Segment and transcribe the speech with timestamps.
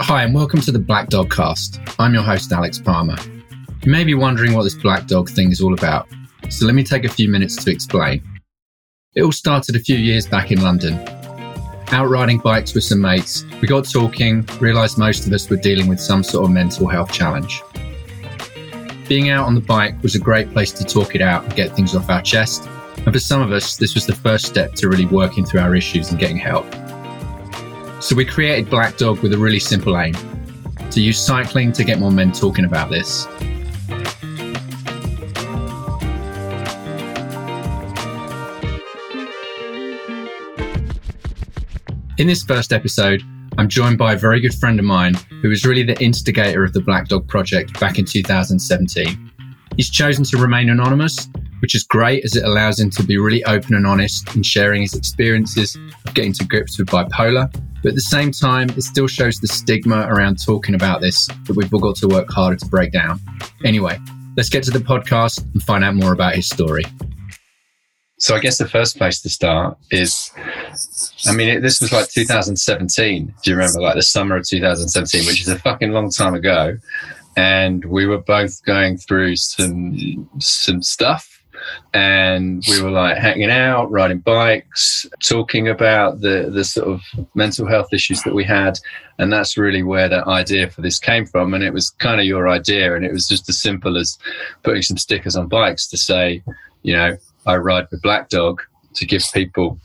[0.00, 1.78] Hi, and welcome to the Blackdog Cast.
[1.98, 3.16] I'm your host, Alex Palmer.
[3.82, 6.08] You may be wondering what this Blackdog thing is all about,
[6.48, 8.22] so let me take a few minutes to explain.
[9.14, 10.94] It all started a few years back in London.
[11.92, 15.86] Out riding bikes with some mates, we got talking, realised most of us were dealing
[15.86, 17.62] with some sort of mental health challenge.
[19.08, 21.76] Being out on the bike was a great place to talk it out and get
[21.76, 22.68] things off our chest,
[22.98, 25.74] and for some of us, this was the first step to really working through our
[25.74, 26.66] issues and getting help.
[28.02, 30.14] So we created Blackdog with a really simple aim
[30.90, 33.26] to use cycling to get more men talking about this.
[42.18, 43.22] In this first episode,
[43.58, 46.72] I'm joined by a very good friend of mine who was really the instigator of
[46.72, 49.30] the Blackdog project back in 2017.
[49.76, 51.28] He's chosen to remain anonymous,
[51.62, 54.82] which is great as it allows him to be really open and honest in sharing
[54.82, 57.50] his experiences of getting to grips with bipolar.
[57.82, 61.56] But at the same time, it still shows the stigma around talking about this that
[61.56, 63.20] we've all got to work harder to break down.
[63.64, 63.96] Anyway,
[64.36, 66.84] let's get to the podcast and find out more about his story.
[68.18, 70.32] So I guess the first place to start is,
[71.26, 73.34] I mean, it, this was like 2017.
[73.42, 76.76] Do you remember, like the summer of 2017, which is a fucking long time ago,
[77.36, 81.31] and we were both going through some some stuff
[81.94, 87.02] and we were like hanging out, riding bikes, talking about the the sort of
[87.34, 88.78] mental health issues that we had,
[89.18, 91.54] and that's really where that idea for this came from.
[91.54, 94.18] And it was kind of your idea, and it was just as simple as
[94.62, 96.42] putting some stickers on bikes to say,
[96.82, 98.58] you know, I ride with Blackdog
[98.94, 99.78] to give people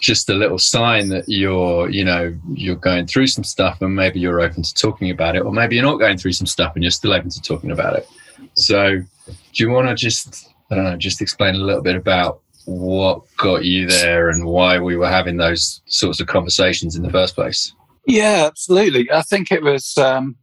[0.00, 4.20] just a little sign that you're, you know, you're going through some stuff and maybe
[4.20, 6.84] you're open to talking about it, or maybe you're not going through some stuff and
[6.84, 8.08] you're still open to talking about it.
[8.54, 12.40] So, do you want to just, I don't know, just explain a little bit about
[12.64, 17.10] what got you there and why we were having those sorts of conversations in the
[17.10, 17.72] first place?
[18.06, 19.10] Yeah, absolutely.
[19.10, 20.36] I think it was um,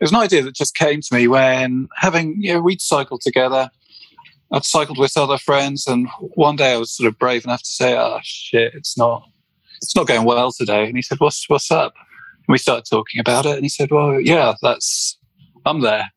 [0.00, 3.20] it was an idea that just came to me when having you know we'd cycled
[3.20, 3.70] together
[4.52, 7.68] I'd cycled with other friends, and one day I was sort of brave enough to
[7.68, 9.28] say, "Oh shit, it's not,
[9.82, 13.20] it's not going well today." And he said, "What's what's up?" And we started talking
[13.20, 15.18] about it, and he said, "Well, yeah, that's
[15.64, 16.12] I'm there,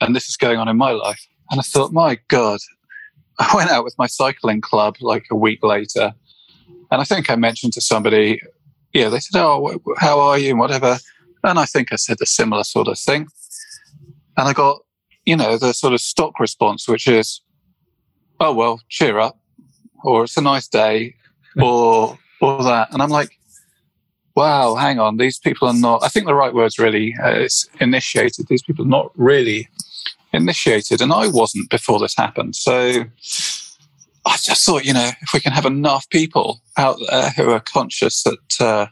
[0.00, 2.60] and this is going on in my life." And I thought, my God,
[3.38, 6.12] I went out with my cycling club like a week later,
[6.90, 8.40] and I think I mentioned to somebody,
[8.92, 10.98] yeah, they said, "Oh, how are you?" and whatever,
[11.42, 13.26] and I think I said a similar sort of thing,
[14.36, 14.80] and I got,
[15.24, 17.40] you know, the sort of stock response, which is
[18.40, 19.38] oh well, cheer up,
[20.04, 21.14] or it's a nice day,
[21.60, 23.38] or or that, and I'm like,
[24.34, 26.02] wow, hang on, these people are not.
[26.04, 28.46] I think the right word's really uh, it's initiated.
[28.48, 29.68] These people are not really
[30.34, 32.56] initiated, and I wasn't before this happened.
[32.56, 33.04] So
[34.26, 37.60] I just thought, you know, if we can have enough people out there who are
[37.60, 38.86] conscious that, uh,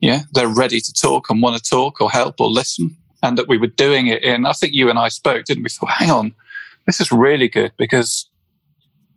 [0.00, 3.48] yeah, they're ready to talk and want to talk or help or listen, and that
[3.48, 4.46] we were doing it in.
[4.46, 5.68] I think you and I spoke, didn't we?
[5.68, 6.34] Thought, hang on,
[6.86, 8.28] this is really good because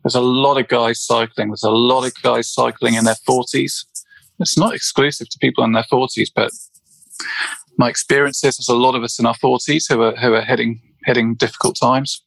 [0.03, 1.49] there's a lot of guys cycling.
[1.49, 3.85] There's a lot of guys cycling in their 40s.
[4.39, 6.51] It's not exclusive to people in their 40s, but
[7.77, 10.41] my experience is there's a lot of us in our 40s who are who are
[10.41, 12.21] heading heading difficult times,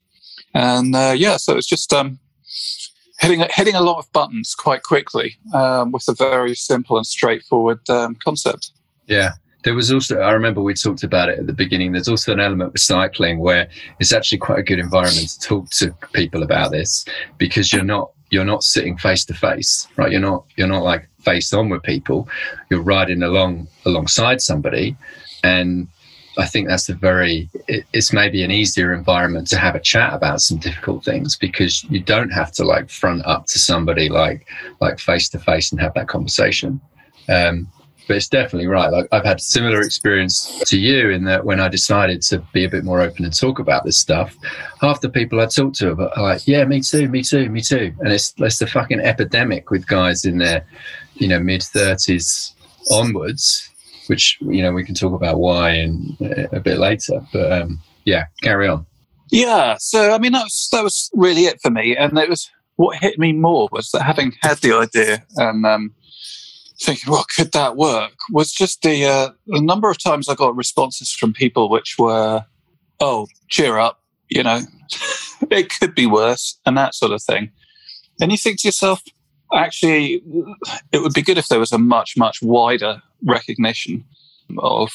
[0.54, 2.18] and uh, yeah, so it's just um,
[3.20, 7.80] hitting hitting a lot of buttons quite quickly um, with a very simple and straightforward
[7.90, 8.70] um, concept.
[9.06, 9.32] Yeah,
[9.64, 11.92] there was also, I remember we talked about it at the beginning.
[11.92, 13.68] There's also an element with cycling where
[13.98, 17.04] it's actually quite a good environment to talk to people about this
[17.38, 20.12] because you're not, you're not sitting face to face, right?
[20.12, 22.28] You're not, you're not like face on with people.
[22.70, 24.96] You're riding along alongside somebody.
[25.42, 25.88] And
[26.38, 30.40] I think that's a very, it's maybe an easier environment to have a chat about
[30.40, 34.46] some difficult things because you don't have to like front up to somebody like,
[34.80, 36.80] like face to face and have that conversation.
[37.28, 37.68] Um,
[38.08, 38.90] but it's definitely right.
[38.90, 42.68] Like I've had similar experience to you in that when I decided to be a
[42.68, 44.34] bit more open and talk about this stuff,
[44.80, 47.94] half the people I talk to are like, "Yeah, me too, me too, me too,"
[48.00, 50.64] and it's it's a fucking epidemic with guys in their,
[51.16, 52.54] you know, mid thirties
[52.90, 53.67] onwards,
[54.08, 56.16] which you know we can talk about why in
[56.52, 57.20] a bit later.
[57.32, 58.86] But um, yeah, carry on.
[59.30, 62.50] Yeah, so I mean that was that was really it for me, and it was
[62.76, 65.94] what hit me more was that having had the idea and um,
[66.80, 68.12] thinking, well, could that work?
[68.30, 72.44] Was just the uh, the number of times I got responses from people which were,
[73.00, 74.60] oh, cheer up, you know,
[75.50, 77.50] it could be worse, and that sort of thing.
[78.20, 79.02] And you think to yourself,
[79.54, 80.22] actually,
[80.92, 84.04] it would be good if there was a much much wider recognition
[84.58, 84.90] of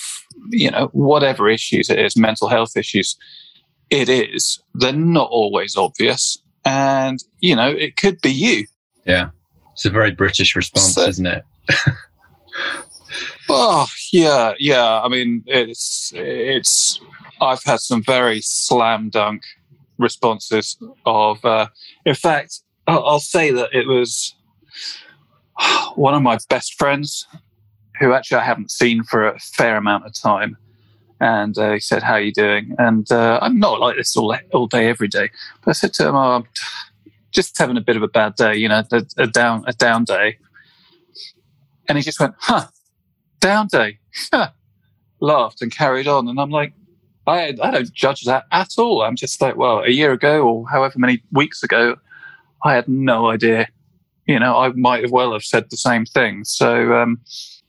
[0.49, 3.17] you know whatever issues it is, mental health issues.
[3.89, 4.59] It is.
[4.73, 8.65] They're not always obvious, and you know it could be you.
[9.05, 9.29] Yeah,
[9.73, 11.43] it's a very British response, so, isn't it?
[13.49, 15.01] oh yeah, yeah.
[15.01, 16.99] I mean, it's it's.
[17.41, 19.43] I've had some very slam dunk
[19.97, 21.43] responses of.
[21.45, 21.67] Uh,
[22.05, 24.33] in fact, I'll, I'll say that it was
[25.95, 27.27] one of my best friends,
[28.03, 30.57] who actually I haven't seen for a fair amount of time.
[31.19, 34.35] And uh, he said, "How are you doing?" And uh, I'm not like this all
[34.53, 35.29] all day, every day.
[35.61, 36.47] But I said to him, oh, "I'm
[37.31, 40.03] just having a bit of a bad day, you know, a, a down a down
[40.03, 40.38] day."
[41.88, 42.67] And he just went, "Huh,
[43.39, 44.00] down day."
[44.31, 44.49] huh,
[45.21, 46.73] Laughed and carried on, and I'm like,
[47.25, 49.01] I I don't judge that at all.
[49.01, 51.95] I'm just like, well, a year ago or however many weeks ago,
[52.63, 53.67] I had no idea.
[54.27, 56.44] You know, I might as well have said the same thing.
[56.44, 57.21] So, um,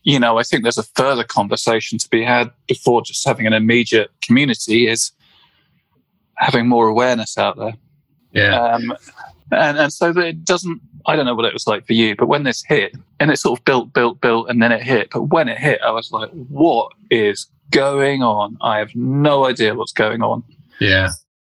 [0.05, 3.53] you know, I think there's a further conversation to be had before just having an
[3.53, 5.11] immediate community is
[6.37, 7.73] having more awareness out there.
[8.31, 8.55] Yeah.
[8.55, 8.93] Um,
[9.51, 12.15] and, and so that it doesn't, I don't know what it was like for you,
[12.15, 15.09] but when this hit and it sort of built, built, built, and then it hit.
[15.11, 18.57] But when it hit, I was like, what is going on?
[18.61, 20.43] I have no idea what's going on.
[20.79, 21.09] Yeah.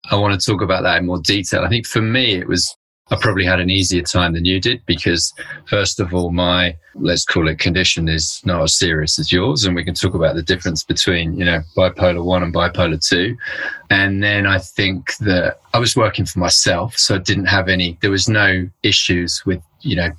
[0.09, 1.65] I want to talk about that in more detail.
[1.65, 2.77] I think for me, it was
[3.11, 5.33] I probably had an easier time than you did because,
[5.69, 9.77] first of all, my let's call it condition is not as serious as yours, and
[9.77, 13.37] we can talk about the difference between you know bipolar one and bipolar two.
[13.91, 17.97] And then I think that I was working for myself, so I didn't have any.
[18.03, 20.11] There was no issues with you know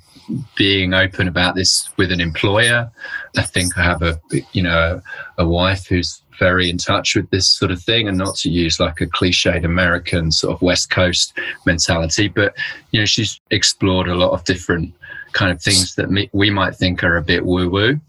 [0.56, 2.90] being open about this with an employer.
[3.36, 4.18] I think I have a
[4.52, 5.02] you know
[5.36, 8.50] a, a wife who's very in touch with this sort of thing and not to
[8.50, 12.28] use like a cliched American sort of West Coast mentality.
[12.28, 12.54] But,
[12.90, 14.94] you know, she's explored a lot of different
[15.32, 18.00] kind of things that me, we might think are a bit woo woo.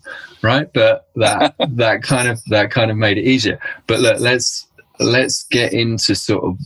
[0.42, 0.72] Right.
[0.74, 3.60] But that, that kind of, that kind of made it easier.
[3.88, 4.68] But look, let's,
[5.00, 6.58] let's get into sort of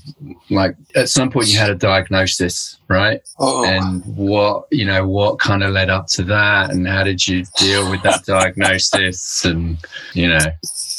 [0.50, 3.22] like at some point you had a diagnosis, right?
[3.40, 3.64] Oh.
[3.64, 7.46] And what, you know, what kind of led up to that and how did you
[7.58, 9.78] deal with that diagnosis and,
[10.14, 10.40] you know,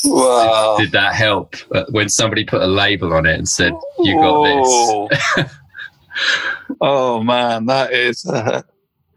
[0.04, 0.76] Wow.
[0.78, 4.20] did, did that help uh, when somebody put a label on it and said, you
[4.20, 5.54] got this?
[6.80, 8.62] oh man, that is, uh,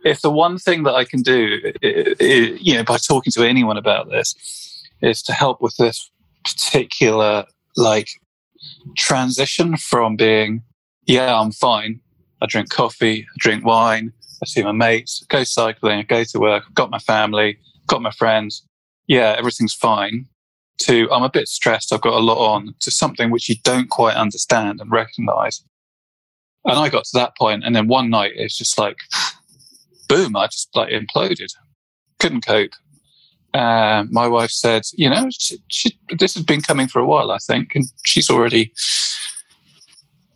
[0.06, 3.44] if the one thing that I can do, i- i- you know, by talking to
[3.44, 6.10] anyone about this is to help with this
[6.46, 7.46] particular
[7.76, 8.10] like
[8.96, 10.64] transition from being,
[11.06, 12.00] yeah, I'm fine.
[12.42, 16.24] I drink coffee, I drink wine, I see my mates, I go cycling, I go
[16.24, 17.58] to work, I've got my family,
[17.88, 18.64] got my friends.
[19.08, 20.28] Yeah, everything's fine.
[20.80, 23.90] To I'm a bit stressed, I've got a lot on, to something which you don't
[23.90, 25.64] quite understand and recognize.
[26.66, 28.98] And I got to that point, and then one night it's just like,
[30.08, 31.52] boom, I just like imploded.
[32.20, 32.74] Couldn't cope.
[33.54, 37.32] Uh, my wife said, you know, she, she, this has been coming for a while,
[37.32, 38.72] I think, and she's already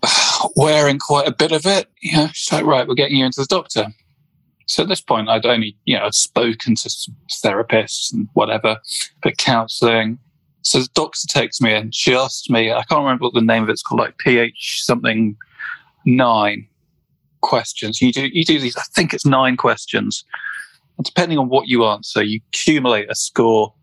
[0.55, 1.87] wearing quite a bit of it.
[2.01, 3.87] You know, she's like, right, we're getting you into the doctor.
[4.67, 6.89] So at this point, I'd only, you know, I'd spoken to
[7.43, 8.77] therapists and whatever,
[9.21, 10.17] but counselling.
[10.63, 11.91] So the doctor takes me in.
[11.91, 15.35] She asked me, I can't remember what the name of it's called, like PH something
[16.05, 16.67] nine
[17.41, 18.01] questions.
[18.01, 18.77] You do you do these.
[18.77, 20.23] I think it's nine questions.
[20.97, 23.73] And depending on what you answer, you accumulate a score,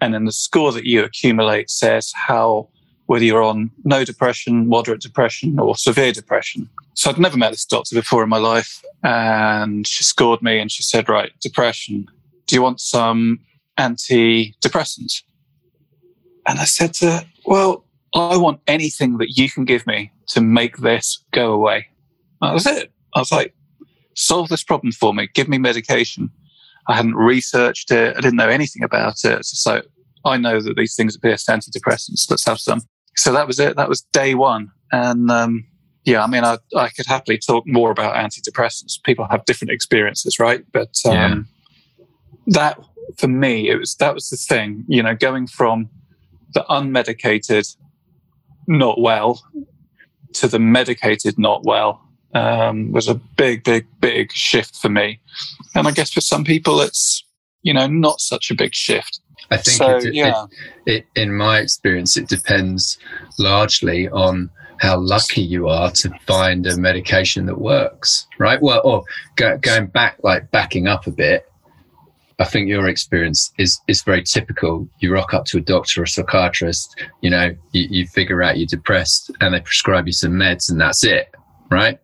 [0.00, 2.68] and then the score that you accumulate says how
[3.06, 6.68] whether you're on no depression, moderate depression, or severe depression.
[6.94, 10.70] So I'd never met this doctor before in my life, and she scored me, and
[10.70, 12.06] she said, "Right, depression.
[12.46, 13.40] Do you want some
[13.78, 15.22] antidepressants?"
[16.46, 17.84] And I said to her, "Well,
[18.14, 21.86] I want anything that you can give me to make this go away."
[22.40, 22.92] That was it.
[23.14, 23.54] I was like,
[24.14, 25.28] solve this problem for me.
[25.34, 26.30] Give me medication.
[26.88, 28.16] I hadn't researched it.
[28.16, 29.44] I didn't know anything about it.
[29.44, 29.82] So
[30.24, 32.28] I know that these things appear as antidepressants.
[32.28, 32.80] Let's have some.
[33.16, 33.76] So that was it.
[33.76, 34.70] That was day one.
[34.90, 35.66] And um,
[36.04, 39.02] yeah, I mean, I, I could happily talk more about antidepressants.
[39.04, 40.64] People have different experiences, right?
[40.72, 41.48] But um,
[42.48, 42.78] that
[43.16, 44.84] for me, it was that was the thing.
[44.88, 45.88] You know, going from
[46.54, 47.76] the unmedicated,
[48.66, 49.42] not well,
[50.34, 52.00] to the medicated, not well
[52.34, 55.20] um, was a big, big, big shift for me.
[55.74, 57.24] And I guess for some people, it's,
[57.62, 59.20] you know, not such a big shift.
[59.50, 60.46] I think So, it, yeah.
[60.86, 62.98] it, it, in my experience, it depends
[63.38, 68.60] largely on how lucky you are to find a medication that works, right?
[68.60, 69.04] Well, or
[69.36, 71.48] go, going back, like backing up a bit,
[72.42, 74.88] I think your experience is is very typical.
[74.98, 78.58] You rock up to a doctor or a psychiatrist, you know, you, you figure out
[78.58, 81.32] you're depressed, and they prescribe you some meds, and that's it,
[81.70, 82.00] right?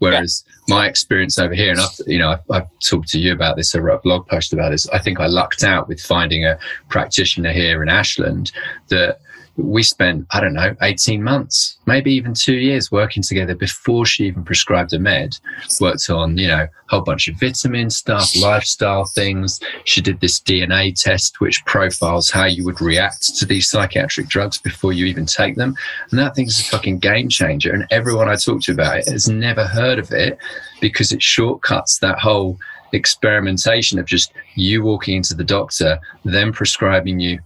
[0.00, 3.56] Whereas my experience over here, and I've, you know, I've, I've talked to you about
[3.56, 4.88] this, I wrote a blog post about this.
[4.88, 6.58] I think I lucked out with finding a
[6.88, 8.50] practitioner here in Ashland
[8.88, 9.20] that
[9.62, 14.26] we spent, I don't know, 18 months, maybe even two years working together before she
[14.26, 15.38] even prescribed a med.
[15.80, 19.60] Worked on, you know, a whole bunch of vitamin stuff, lifestyle things.
[19.84, 24.58] She did this DNA test, which profiles how you would react to these psychiatric drugs
[24.58, 25.74] before you even take them.
[26.10, 27.72] And that thing's a fucking game changer.
[27.72, 30.38] And everyone I talked to about it has never heard of it
[30.80, 32.58] because it shortcuts that whole
[32.92, 37.38] experimentation of just you walking into the doctor, then prescribing you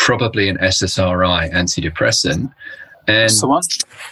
[0.00, 2.50] probably an SSRI antidepressant.
[3.06, 3.30] And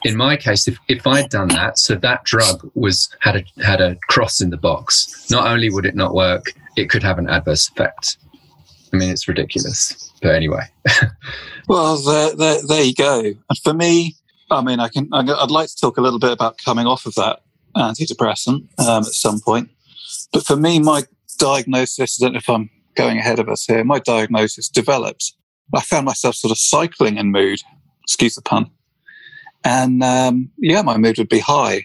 [0.04, 3.80] in my case, if, if I'd done that, so that drug was had a had
[3.80, 5.30] a cross in the box.
[5.30, 8.18] Not only would it not work, it could have an adverse effect.
[8.92, 10.12] I mean, it's ridiculous.
[10.21, 10.62] But anyway.
[11.68, 13.21] well, there, there, there you go.
[13.21, 14.16] And for me,
[14.50, 15.09] I mean, I can.
[15.12, 17.40] I'd like to talk a little bit about coming off of that
[17.76, 19.71] antidepressant um, at some point.
[20.33, 21.04] But for me, my
[21.38, 22.21] diagnosis.
[22.21, 23.85] I don't know if I'm going ahead of us here.
[23.85, 25.35] My diagnosis developed
[25.75, 27.61] I found myself sort of cycling in mood,
[28.03, 28.71] excuse the pun.
[29.65, 31.85] And um, yeah, my mood would be high.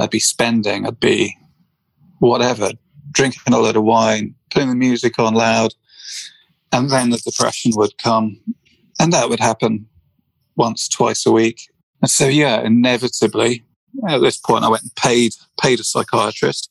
[0.00, 1.36] I'd be spending, I'd be
[2.18, 2.70] whatever,
[3.12, 5.74] drinking a lot of wine, putting the music on loud.
[6.72, 8.40] And then the depression would come.
[9.00, 9.86] And that would happen
[10.56, 11.70] once, twice a week.
[12.02, 13.64] And so, yeah, inevitably,
[14.08, 16.70] at this point, I went and paid, paid a psychiatrist.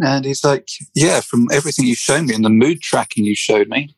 [0.00, 3.68] And he's like, yeah, from everything you've shown me and the mood tracking you showed
[3.68, 3.94] me,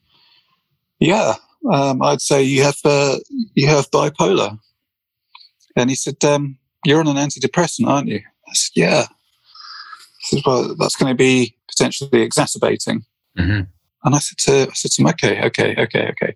[1.01, 1.33] yeah,
[1.69, 3.17] um, I'd say you have uh,
[3.55, 4.57] you have bipolar.
[5.75, 9.05] And he said, um, "You're on an antidepressant, aren't you?" I said, "Yeah."
[10.19, 13.03] He said, "Well, that's going to be potentially exacerbating."
[13.37, 13.61] Mm-hmm.
[14.03, 16.35] And I said to I said to him, "Okay, okay, okay, okay.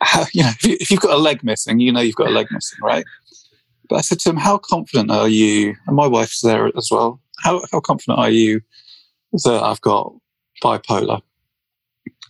[0.00, 2.28] How, you know, if, you, if you've got a leg missing, you know you've got
[2.28, 3.04] a leg missing, right?"
[3.90, 7.20] But I said to him, "How confident are you?" And my wife's there as well.
[7.42, 8.62] How how confident are you
[9.44, 10.14] that I've got
[10.62, 11.20] bipolar?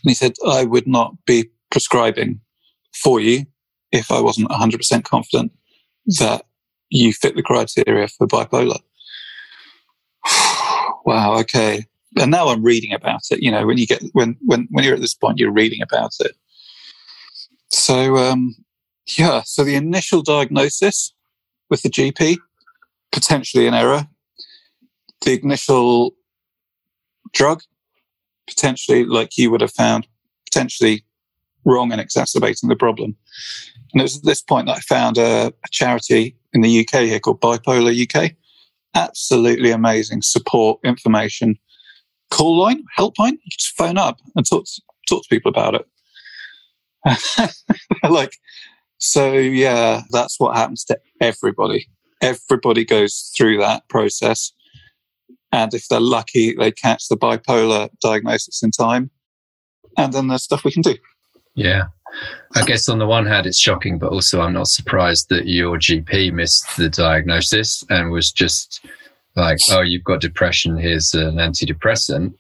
[0.05, 2.41] And he said, I would not be prescribing
[2.93, 3.47] for you
[3.91, 5.53] if I wasn't 100% confident
[6.19, 6.45] that
[6.91, 8.79] you fit the criteria for bipolar.
[11.07, 11.85] wow, okay.
[12.21, 13.43] And now I'm reading about it.
[13.43, 16.13] You know, when you get when when when you're at this point, you're reading about
[16.21, 16.37] it.
[17.71, 18.55] So um,
[19.19, 21.13] yeah, so the initial diagnosis
[21.71, 22.37] with the GP
[23.15, 24.07] potentially an error.
[25.23, 26.15] The initial
[27.33, 27.63] drug
[28.47, 30.07] potentially, like you would have found,
[30.45, 31.05] potentially
[31.65, 33.17] wrong and exacerbating the problem.
[33.93, 37.03] And it was at this point that I found a, a charity in the UK
[37.03, 38.33] here called Bipolar UK.
[38.95, 41.59] Absolutely amazing support, information,
[42.31, 43.33] call line, helpline.
[43.33, 45.87] You just phone up and talk to, talk to people about it.
[48.09, 48.37] like,
[48.99, 51.89] so yeah, that's what happens to everybody.
[52.23, 54.53] Everybody goes through that process.
[55.55, 59.09] And if they're lucky, they catch the bipolar diagnosis in time.
[59.97, 60.97] And then there's stuff we can do.
[61.55, 61.85] Yeah.
[62.57, 65.79] I guess on the one hand, it's shocking, but also I'm not surprised that your
[65.79, 68.85] GP missed the diagnosis and was just
[69.37, 72.35] like, oh, you've got depression, here's an antidepressant,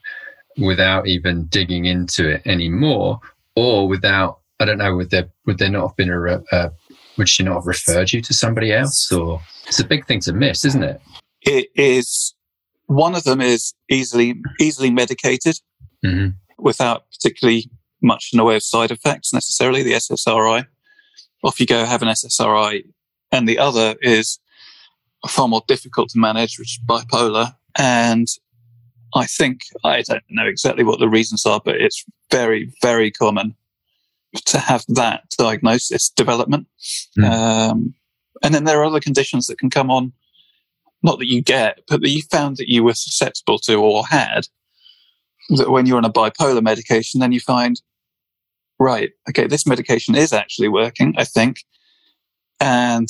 [0.58, 3.20] without even digging into it anymore,
[3.54, 6.72] or without, I don't know, would there, would there not have been a, a
[7.16, 9.12] would she not have referred you to somebody else?
[9.12, 11.00] Or it's a big thing to miss, isn't it?
[11.42, 12.33] It is
[12.86, 15.56] one of them is easily easily medicated
[16.04, 16.30] mm-hmm.
[16.58, 17.70] without particularly
[18.02, 19.82] much in the way of side effects necessarily.
[19.82, 20.66] The SSRI,
[21.42, 22.84] off you go, have an SSRI,
[23.32, 24.38] and the other is
[25.28, 27.54] far more difficult to manage, which is bipolar.
[27.76, 28.28] And
[29.14, 33.54] I think I don't know exactly what the reasons are, but it's very, very common
[34.46, 36.66] to have that diagnosis development.
[37.18, 37.24] Mm.
[37.24, 37.94] Um,
[38.42, 40.12] and then there are other conditions that can come on
[41.04, 44.48] not that you get, but that you found that you were susceptible to or had,
[45.50, 47.82] that when you're on a bipolar medication, then you find,
[48.80, 51.58] right, okay, this medication is actually working, I think.
[52.58, 53.06] And,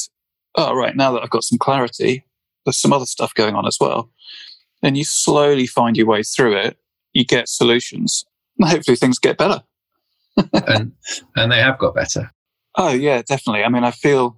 [0.56, 2.24] oh, right, now that I've got some clarity,
[2.66, 4.10] there's some other stuff going on as well.
[4.82, 6.76] And you slowly find your way through it.
[7.12, 8.24] You get solutions.
[8.58, 9.62] And hopefully things get better.
[10.66, 10.92] and,
[11.36, 12.32] and they have got better.
[12.76, 13.62] Oh, yeah, definitely.
[13.62, 14.36] I mean, I feel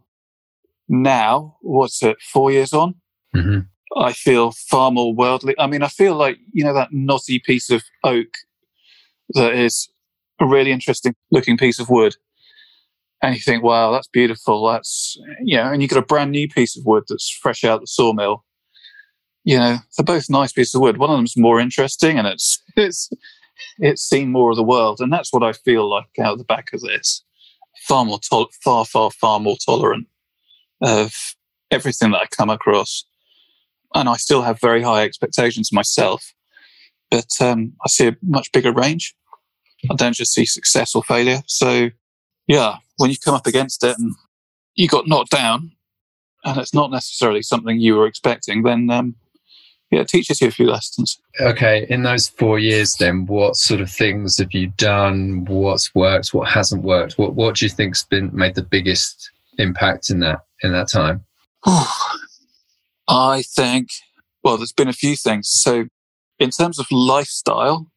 [0.90, 2.96] now, what's it, four years on?
[3.36, 3.58] Mm-hmm.
[4.00, 5.54] I feel far more worldly.
[5.58, 8.28] I mean, I feel like, you know, that knotty piece of oak
[9.30, 9.88] that is
[10.40, 12.16] a really interesting looking piece of wood.
[13.22, 14.66] And you think, wow, that's beautiful.
[14.66, 17.80] That's, you know, and you got a brand new piece of wood that's fresh out
[17.80, 18.44] the sawmill.
[19.44, 20.98] You know, they're both nice pieces of wood.
[20.98, 23.08] One of them's more interesting and it's, it's,
[23.78, 25.00] it's seen more of the world.
[25.00, 27.24] And that's what I feel like out the back of this.
[27.88, 30.08] Far more, to- far, far, far more tolerant
[30.82, 31.14] of
[31.70, 33.04] everything that I come across
[33.94, 36.34] and I still have very high expectations myself.
[37.10, 39.14] But um, I see a much bigger range.
[39.90, 41.42] I don't just see success or failure.
[41.46, 41.90] So,
[42.46, 44.14] yeah, when you come up against it and
[44.74, 45.72] you got knocked down,
[46.44, 49.16] and it's not necessarily something you were expecting, then um,
[49.90, 51.20] yeah, it teaches you a few lessons.
[51.40, 55.44] Okay, in those four years, then, what sort of things have you done?
[55.44, 56.34] What's worked?
[56.34, 57.18] What hasn't worked?
[57.18, 61.24] What What do you think's been made the biggest impact in that in that time?
[63.08, 63.88] I think,
[64.42, 65.48] well, there's been a few things.
[65.48, 65.86] So,
[66.38, 67.90] in terms of lifestyle,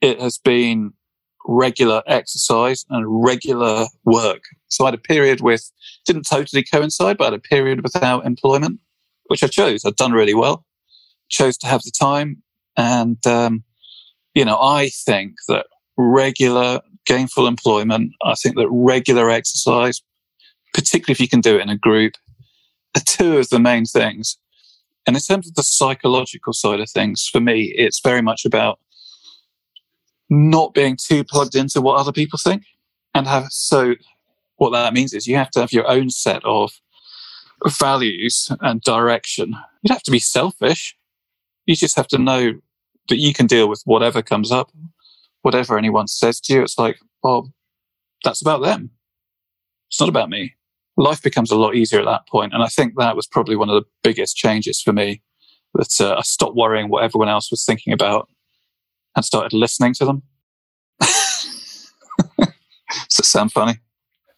[0.00, 0.92] it has been
[1.46, 4.42] regular exercise and regular work.
[4.68, 5.70] So I had a period with,
[6.04, 8.80] didn't totally coincide, but I had a period without employment,
[9.26, 9.84] which I chose.
[9.84, 10.64] I'd done really well,
[11.28, 12.42] chose to have the time.
[12.76, 13.64] And, um,
[14.34, 15.66] you know, I think that
[15.96, 20.02] regular gainful employment, I think that regular exercise,
[20.74, 22.14] particularly if you can do it in a group,
[22.96, 24.36] are two of the main things.
[25.06, 28.78] And in terms of the psychological side of things, for me, it's very much about
[30.28, 32.62] not being too plugged into what other people think
[33.14, 33.94] and have so
[34.56, 36.70] what that means is you have to have your own set of
[37.78, 39.56] values and direction.
[39.82, 40.94] You have to be selfish.
[41.66, 42.52] You just have to know
[43.08, 44.70] that you can deal with whatever comes up,
[45.42, 46.62] whatever anyone says to you.
[46.62, 47.50] It's like, well,
[48.22, 48.90] that's about them.
[49.88, 50.54] It's not about me.
[50.96, 52.52] Life becomes a lot easier at that point.
[52.52, 55.22] And I think that was probably one of the biggest changes for me
[55.74, 58.28] that uh, I stopped worrying what everyone else was thinking about
[59.16, 60.22] and started listening to them.
[62.38, 63.78] Does it sound funny?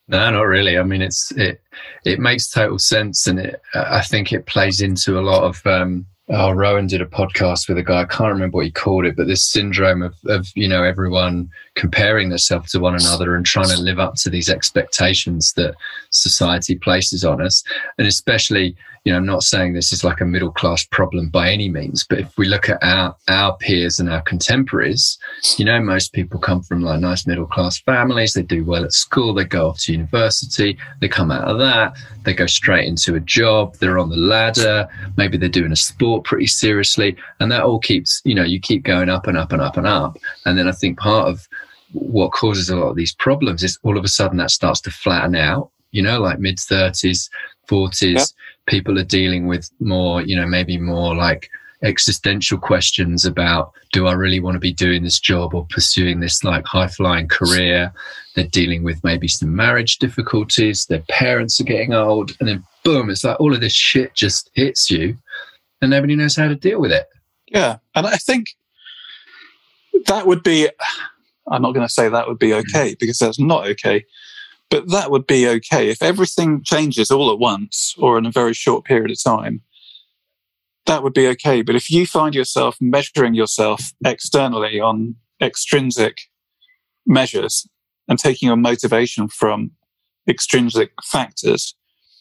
[0.08, 0.78] No, not really.
[0.78, 1.62] I mean, it's it
[2.04, 5.66] it makes total sense, and it I think it plays into a lot of.
[5.66, 8.00] Um, oh, Rowan did a podcast with a guy.
[8.00, 11.50] I can't remember what he called it, but this syndrome of of you know everyone
[11.74, 15.74] comparing themselves to one another and trying to live up to these expectations that
[16.10, 17.62] society places on us,
[17.98, 18.74] and especially
[19.04, 22.04] you know, I'm not saying this is like a middle class problem by any means,
[22.08, 25.18] but if we look at our, our peers and our contemporaries,
[25.56, 28.34] you know, most people come from like nice middle class families.
[28.34, 29.34] They do well at school.
[29.34, 30.78] They go off to university.
[31.00, 31.96] They come out of that.
[32.22, 33.74] They go straight into a job.
[33.76, 34.88] They're on the ladder.
[35.16, 37.16] Maybe they're doing a sport pretty seriously.
[37.40, 39.86] And that all keeps, you know, you keep going up and up and up and
[39.86, 40.16] up.
[40.46, 41.48] And then I think part of
[41.92, 44.92] what causes a lot of these problems is all of a sudden that starts to
[44.92, 47.28] flatten out, you know, like mid 30s,
[47.68, 48.14] 40s.
[48.14, 48.28] Yep
[48.66, 51.50] people are dealing with more, you know, maybe more like
[51.82, 56.44] existential questions about do I really want to be doing this job or pursuing this
[56.44, 57.92] like high flying career?
[58.34, 63.10] They're dealing with maybe some marriage difficulties, their parents are getting old, and then boom,
[63.10, 65.16] it's like all of this shit just hits you
[65.80, 67.08] and nobody knows how to deal with it.
[67.48, 67.78] Yeah.
[67.94, 68.46] And I think
[70.06, 70.68] that would be,
[71.50, 72.60] I'm not going to say that would be hmm.
[72.60, 74.04] okay because that's not okay.
[74.72, 75.90] But that would be okay.
[75.90, 79.60] If everything changes all at once or in a very short period of time,
[80.86, 81.60] that would be okay.
[81.60, 86.22] But if you find yourself measuring yourself externally on extrinsic
[87.04, 87.68] measures
[88.08, 89.72] and taking your motivation from
[90.26, 91.74] extrinsic factors,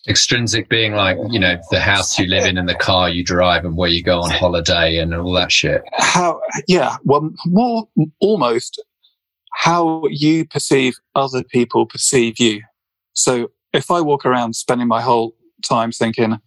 [0.10, 3.64] extrinsic being like you know the house you live in and the car you drive
[3.64, 7.88] and where you go on holiday and all that shit how yeah well more
[8.20, 8.84] almost
[9.54, 12.62] how you perceive other people perceive you.
[13.14, 16.40] So if I walk around spending my whole time thinking,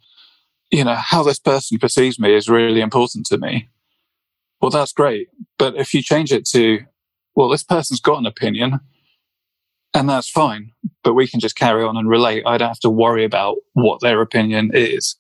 [0.71, 3.69] you know, how this person perceives me is really important to me,
[4.61, 5.29] well, that's great.
[5.59, 6.81] But if you change it to,
[7.35, 8.81] well, this person's got an opinion
[9.93, 12.43] and that's fine, but we can just carry on and relate.
[12.47, 15.17] I don't have to worry about what their opinion is.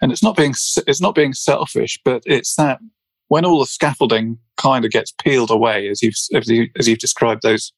[0.00, 0.54] And it's not being,
[0.86, 2.78] it's not being selfish, but it's that
[3.28, 6.98] when all the scaffolding kind of gets peeled away, as you've as, you, as you've
[6.98, 7.72] described those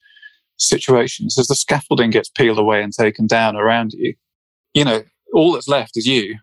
[0.56, 4.14] situations, as the scaffolding gets peeled away and taken down around you,
[4.74, 6.36] you know, all that's left is you,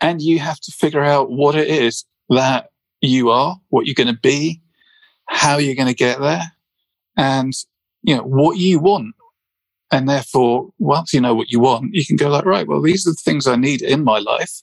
[0.00, 4.14] and you have to figure out what it is that you are, what you're going
[4.14, 4.60] to be,
[5.28, 6.52] how you're going to get there,
[7.16, 7.52] and
[8.02, 9.14] you know what you want.
[9.90, 13.06] And therefore, once you know what you want, you can go like, right, well, these
[13.06, 14.62] are the things I need in my life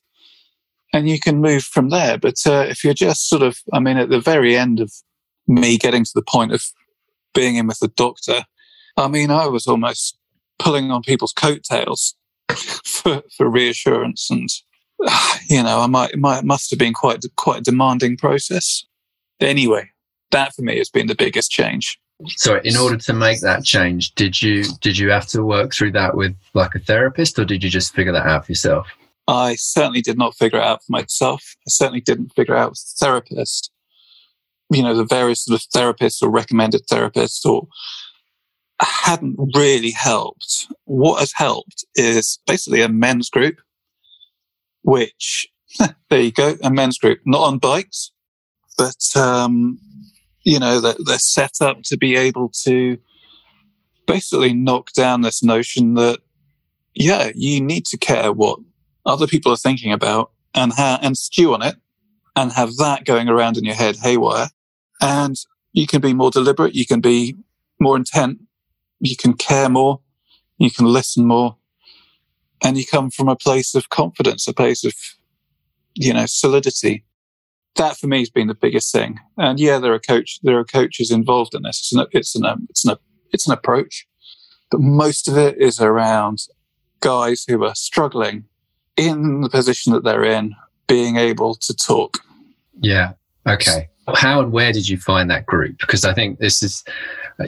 [0.94, 2.18] and you can move from there.
[2.18, 4.92] But uh, if you're just sort of, I mean, at the very end of
[5.50, 6.64] me getting to the point of
[7.34, 8.44] being in with the doctor,
[8.96, 10.18] I mean, I was almost
[10.60, 12.16] pulling on people's coattails
[12.86, 14.30] for, for reassurance.
[14.30, 14.50] And,
[15.50, 18.86] you know, I might, might, must have been quite, quite a demanding process.
[19.40, 19.90] Anyway,
[20.32, 22.00] that for me has been the biggest change.
[22.28, 25.94] So, in order to make that change, did you did you have to work through
[25.94, 28.88] that with like a therapist, or did you just figure that out for yourself?
[29.30, 31.56] I certainly did not figure it out for myself.
[31.66, 33.72] I certainly didn't figure it out with a therapist.
[34.72, 37.68] You know, the various sort of therapists or recommended therapists or
[38.82, 40.68] hadn't really helped.
[40.86, 43.60] What has helped is basically a men's group,
[44.84, 45.48] which
[46.10, 48.12] there you go, a men's group, not on bikes,
[48.78, 49.80] but um,
[50.44, 52.98] you know, they're, they're set up to be able to
[54.08, 56.20] basically knock down this notion that
[56.96, 58.60] yeah, you need to care what
[59.06, 61.76] other people are thinking about and ha- and stew on it
[62.36, 64.50] and have that going around in your head haywire.
[65.02, 65.36] And
[65.74, 66.76] you can be more deliberate.
[66.76, 67.36] You can be
[67.80, 68.40] more intent.
[69.00, 70.02] You can care more.
[70.58, 71.58] You can listen more.
[72.64, 74.94] And you come from a place of confidence, a place of,
[75.94, 77.06] you know, solidity.
[77.76, 79.20] That for me has been the biggest thing.
[79.38, 81.80] And yeah, there are coach, there are coaches involved in this.
[81.80, 82.98] It's an, it's an, it's an,
[83.32, 84.08] it's an approach,
[84.72, 86.40] but most of it is around
[87.00, 88.46] guys who are struggling
[88.98, 90.56] in the position that they're in,
[90.88, 92.18] being able to talk.
[92.82, 93.14] Yeah.
[93.48, 93.90] Okay.
[94.16, 95.78] How and where did you find that group?
[95.80, 96.84] Because I think this is,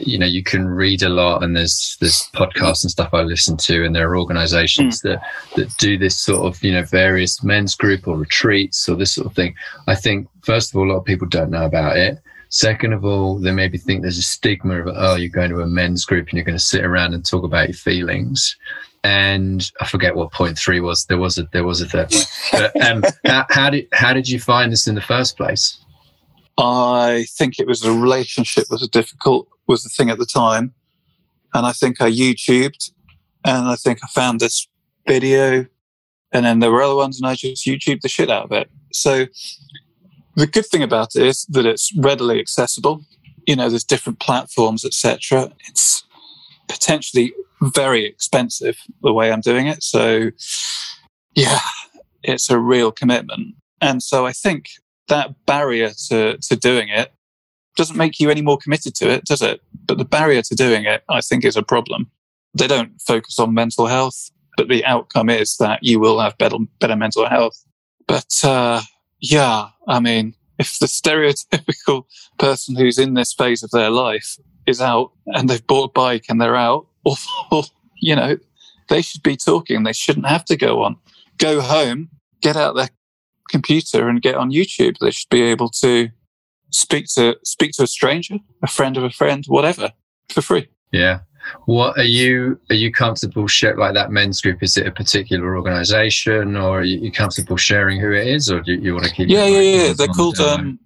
[0.00, 3.56] you know, you can read a lot, and there's there's podcasts and stuff I listen
[3.58, 5.02] to, and there are organisations mm.
[5.02, 5.22] that
[5.56, 9.26] that do this sort of, you know, various men's group or retreats or this sort
[9.26, 9.54] of thing.
[9.86, 12.18] I think first of all, a lot of people don't know about it.
[12.48, 15.66] Second of all, they maybe think there's a stigma of, oh, you're going to a
[15.66, 18.56] men's group and you're going to sit around and talk about your feelings
[19.04, 21.06] and I forget what point three was.
[21.06, 22.14] There was a there was a third.
[22.52, 25.78] But, um, how, how, did how did you find this in the first place?
[26.58, 30.74] I think it was a relationship was difficult was the thing at the time,
[31.54, 32.90] and I think I YouTubed,
[33.44, 34.68] and I think I found this
[35.06, 35.66] video,
[36.32, 38.70] and then there were other ones, and I just YouTubed the shit out of it.
[38.92, 39.26] So
[40.34, 43.02] the good thing about it is that it's readily accessible.
[43.46, 45.52] You know, there's different platforms, etc.
[45.68, 46.04] It's
[46.68, 49.82] potentially very expensive the way I'm doing it.
[49.82, 50.30] So,
[51.34, 51.60] yeah,
[52.22, 53.54] it's a real commitment.
[53.80, 54.66] And so I think
[55.12, 57.12] that barrier to, to doing it
[57.76, 59.60] doesn't make you any more committed to it, does it?
[59.86, 62.10] But the barrier to doing it, I think, is a problem.
[62.54, 66.56] They don't focus on mental health, but the outcome is that you will have better,
[66.80, 67.62] better mental health.
[68.06, 68.80] But, uh,
[69.20, 72.04] yeah, I mean, if the stereotypical
[72.38, 76.26] person who's in this phase of their life is out and they've bought a bike
[76.28, 76.86] and they're out,
[77.50, 77.62] or,
[78.00, 78.38] you know,
[78.88, 79.82] they should be talking.
[79.82, 80.96] They shouldn't have to go on.
[81.38, 82.90] Go home, get out their
[83.52, 84.96] computer and get on YouTube.
[84.98, 86.08] They should be able to
[86.70, 89.92] speak to speak to a stranger, a friend of a friend, whatever,
[90.28, 90.68] for free.
[90.90, 91.20] Yeah.
[91.66, 94.62] What are you are you comfortable share like that men's group?
[94.62, 98.72] Is it a particular organization or are you comfortable sharing who it is or do
[98.74, 99.32] you want to keep it?
[99.32, 99.92] Yeah, yeah, yeah.
[99.92, 100.78] They're called um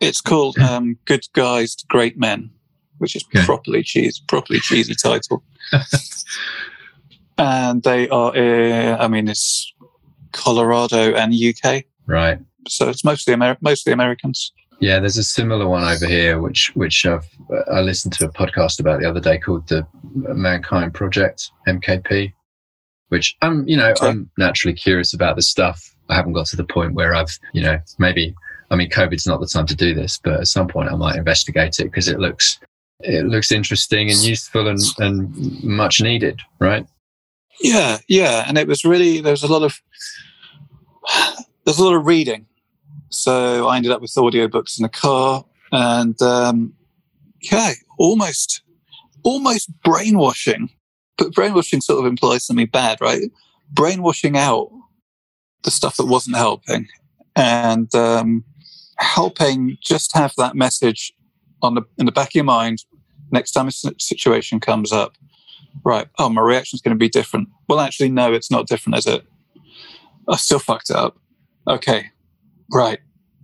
[0.00, 2.50] it's called um Good Guys to Great Men
[3.00, 3.44] which is okay.
[3.44, 5.42] properly cheesy, properly cheesy title.
[7.38, 9.72] and they are, uh, I mean, it's
[10.32, 11.84] Colorado and UK.
[12.06, 12.38] Right.
[12.68, 14.52] So it's mostly Amer- mostly Americans.
[14.80, 17.28] Yeah, there's a similar one over here, which which I've,
[17.70, 22.32] I listened to a podcast about the other day called the Mankind Project (MKP),
[23.08, 24.08] which I'm you know okay.
[24.08, 25.94] I'm naturally curious about this stuff.
[26.08, 28.34] I haven't got to the point where I've you know maybe
[28.70, 31.16] I mean COVID's not the time to do this, but at some point I might
[31.16, 32.58] investigate it because it looks
[33.00, 36.86] it looks interesting and useful and, and much needed, right?
[37.60, 38.44] Yeah, yeah.
[38.46, 39.80] And it was really there's a lot of
[41.64, 42.46] there's a lot of reading.
[43.10, 46.74] So I ended up with audiobooks in the car and um
[47.40, 48.62] yeah, almost
[49.22, 50.70] almost brainwashing.
[51.18, 53.22] But brainwashing sort of implies something bad, right?
[53.72, 54.70] Brainwashing out
[55.62, 56.88] the stuff that wasn't helping
[57.36, 58.44] and um
[58.98, 61.12] helping just have that message
[61.62, 62.84] on the in the back of your mind
[63.32, 65.16] next time a situation comes up.
[65.84, 66.08] Right.
[66.18, 67.48] Oh, my reaction is going to be different.
[67.68, 69.24] Well, actually, no, it's not different, is it?
[70.28, 71.18] I still fucked it up.
[71.68, 72.10] Okay.
[72.72, 73.00] Right.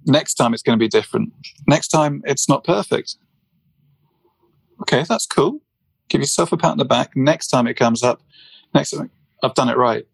[0.06, 1.32] Next time it's going to be different.
[1.66, 3.16] Next time it's not perfect.
[4.82, 5.60] Okay, that's cool.
[6.08, 7.16] Give yourself a pat on the back.
[7.16, 8.22] Next time it comes up,
[8.74, 9.10] next time
[9.42, 10.06] I've done it right.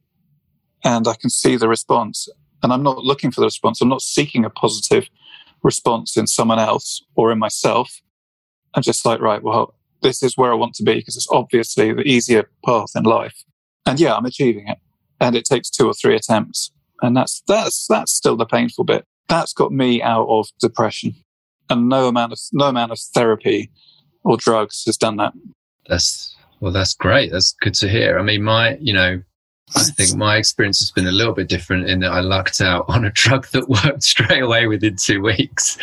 [0.84, 2.28] And I can see the response.
[2.62, 3.80] And I'm not looking for the response.
[3.80, 5.08] I'm not seeking a positive
[5.62, 8.00] response in someone else or in myself.
[8.74, 11.92] I'm just like, right, well, this is where I want to be because it's obviously
[11.92, 13.42] the easier path in life.
[13.86, 14.78] And yeah, I'm achieving it.
[15.20, 16.72] And it takes two or three attempts.
[17.00, 19.04] And that's, that's, that's still the painful bit.
[19.28, 21.14] That's got me out of depression.
[21.70, 23.70] And no amount of, no amount of therapy
[24.24, 25.32] or drugs has done that.
[25.88, 27.32] That's, well, that's great.
[27.32, 28.18] That's good to hear.
[28.18, 29.22] I mean, my, you know,
[29.74, 32.84] I think my experience has been a little bit different in that I lucked out
[32.88, 35.78] on a drug that worked straight away within two weeks.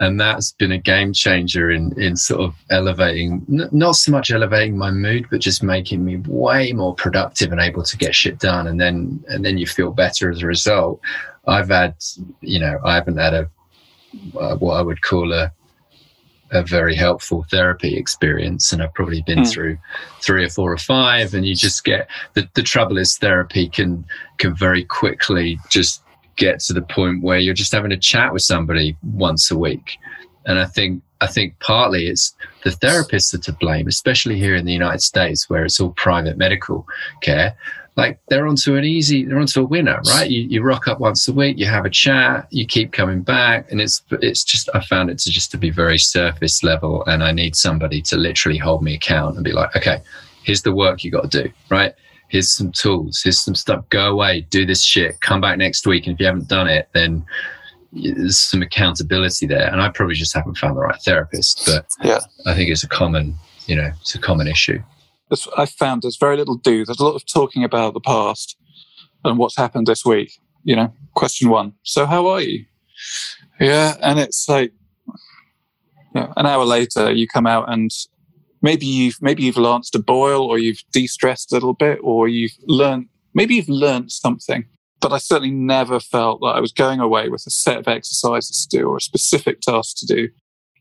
[0.00, 4.30] And that's been a game changer in, in sort of elevating, n- not so much
[4.30, 8.38] elevating my mood, but just making me way more productive and able to get shit
[8.38, 8.66] done.
[8.66, 11.00] And then, and then you feel better as a result.
[11.46, 11.94] I've had,
[12.40, 13.50] you know, I haven't had a,
[14.38, 15.52] uh, what I would call a,
[16.50, 19.52] a very helpful therapy experience and I've probably been mm.
[19.52, 19.78] through
[20.20, 24.04] three or four or five and you just get the, the trouble is therapy can
[24.38, 26.02] can very quickly just
[26.38, 29.98] get to the point where you're just having a chat with somebody once a week.
[30.46, 34.64] And I think I think partly it's the therapists are to blame, especially here in
[34.64, 36.86] the United States where it's all private medical
[37.20, 37.56] care.
[37.98, 40.30] Like they're onto an easy, they're onto a winner, right?
[40.30, 43.70] You, you rock up once a week, you have a chat, you keep coming back,
[43.72, 47.24] and it's it's just I found it to just to be very surface level, and
[47.24, 50.00] I need somebody to literally hold me account and be like, okay,
[50.44, 51.92] here's the work you got to do, right?
[52.28, 53.84] Here's some tools, here's some stuff.
[53.90, 56.88] Go away, do this shit, come back next week, and if you haven't done it,
[56.94, 57.26] then
[57.92, 61.66] there's some accountability there, and I probably just haven't found the right therapist.
[61.66, 63.34] But yeah, I think it's a common,
[63.66, 64.80] you know, it's a common issue.
[65.56, 66.84] I found there's very little do.
[66.84, 68.56] There's a lot of talking about the past
[69.24, 70.38] and what's happened this week.
[70.64, 71.74] You know, question one.
[71.82, 72.64] So how are you?
[73.60, 74.72] Yeah, and it's like,
[76.14, 77.90] you know, an hour later, you come out and
[78.62, 82.56] maybe you've maybe you've learned a boil, or you've de-stressed a little bit, or you've
[82.66, 84.64] learned maybe you've learned something
[85.00, 88.66] but I certainly never felt that I was going away with a set of exercises
[88.66, 90.28] to do or a specific task to do.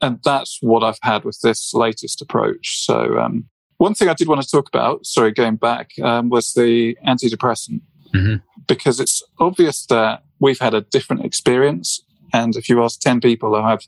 [0.01, 2.85] And that's what I've had with this latest approach.
[2.85, 3.45] So, um,
[3.77, 7.81] one thing I did want to talk about, sorry, going back, um, was the antidepressant,
[8.13, 8.35] mm-hmm.
[8.67, 12.03] because it's obvious that we've had a different experience.
[12.33, 13.83] And if you ask 10 people, they'll have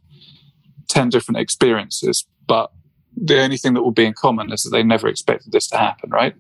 [0.90, 2.26] 10 different experiences.
[2.48, 2.72] But
[3.16, 5.78] the only thing that will be in common is that they never expected this to
[5.78, 6.36] happen, right?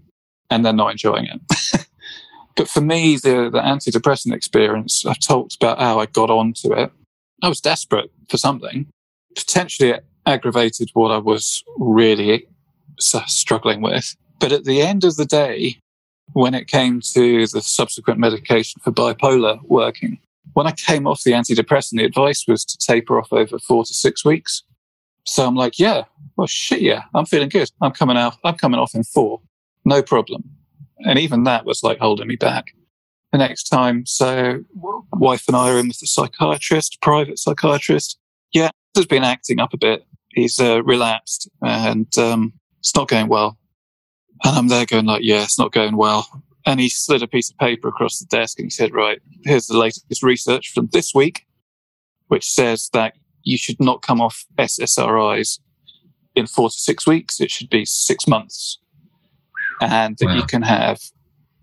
[0.49, 1.85] And they're not enjoying it.
[2.59, 6.91] But for me, the, the antidepressant experience, I've talked about how I got onto it.
[7.41, 8.87] I was desperate for something.
[9.33, 12.47] Potentially it aggravated what I was really
[12.99, 14.15] struggling with.
[14.39, 15.77] But at the end of the day,
[16.33, 20.19] when it came to the subsequent medication for bipolar working,
[20.53, 23.93] when I came off the antidepressant, the advice was to taper off over four to
[23.93, 24.63] six weeks.
[25.25, 26.03] So I'm like, yeah,
[26.37, 27.69] well, shit, yeah, I'm feeling good.
[27.81, 28.37] I'm coming out.
[28.43, 29.41] I'm coming off in four.
[29.85, 30.43] No problem.
[30.99, 32.73] And even that was like holding me back.
[33.31, 34.63] The next time, so
[35.13, 38.17] wife and I are in with a psychiatrist, private psychiatrist.
[38.51, 40.03] Yeah, has been acting up a bit.
[40.29, 43.57] He's uh, relapsed and um, it's not going well.
[44.43, 46.43] And I'm there going like, yeah, it's not going well.
[46.65, 49.67] And he slid a piece of paper across the desk and he said, right, here's
[49.67, 51.45] the latest research from this week,
[52.27, 55.59] which says that you should not come off SSRIs
[56.35, 57.39] in four to six weeks.
[57.39, 58.79] It should be six months
[59.81, 60.35] and wow.
[60.35, 60.99] you can have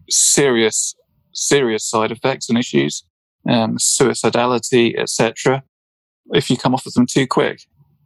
[0.08, 0.94] serious,
[1.32, 3.04] serious side effects and issues,
[3.48, 5.62] um, suicidality, etc.
[6.30, 7.62] If you come off of them too quick,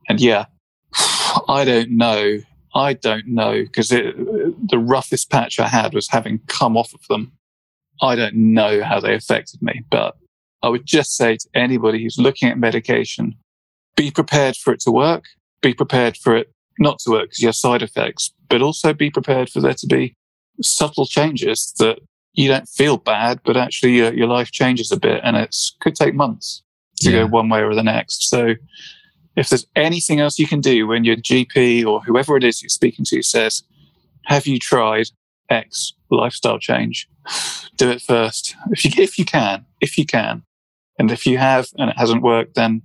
[0.09, 0.47] and yeah,
[1.49, 2.39] I don't know.
[2.75, 7.33] I don't know because the roughest patch I had was having come off of them.
[8.03, 10.17] I don't know how they affected me, but
[10.63, 13.35] I would just say to anybody who's looking at medication,
[13.97, 15.25] be prepared for it to work.
[15.63, 19.11] Be prepared for it not to work because you have side effects, but also be
[19.11, 20.15] prepared for there to be
[20.63, 21.99] subtle changes that
[22.33, 25.95] you don't feel bad, but actually your, your life changes a bit and it could
[25.95, 26.63] take months
[27.01, 27.19] to yeah.
[27.21, 28.29] go one way or the next.
[28.29, 28.55] So
[29.37, 32.69] if there's anything else you can do when your GP or whoever it is you're
[32.69, 33.63] speaking to says,
[34.25, 35.07] have you tried
[35.49, 37.09] X lifestyle change?
[37.77, 38.57] Do it first.
[38.71, 40.43] If you, if you can, if you can.
[40.99, 42.83] And if you have and it hasn't worked, then,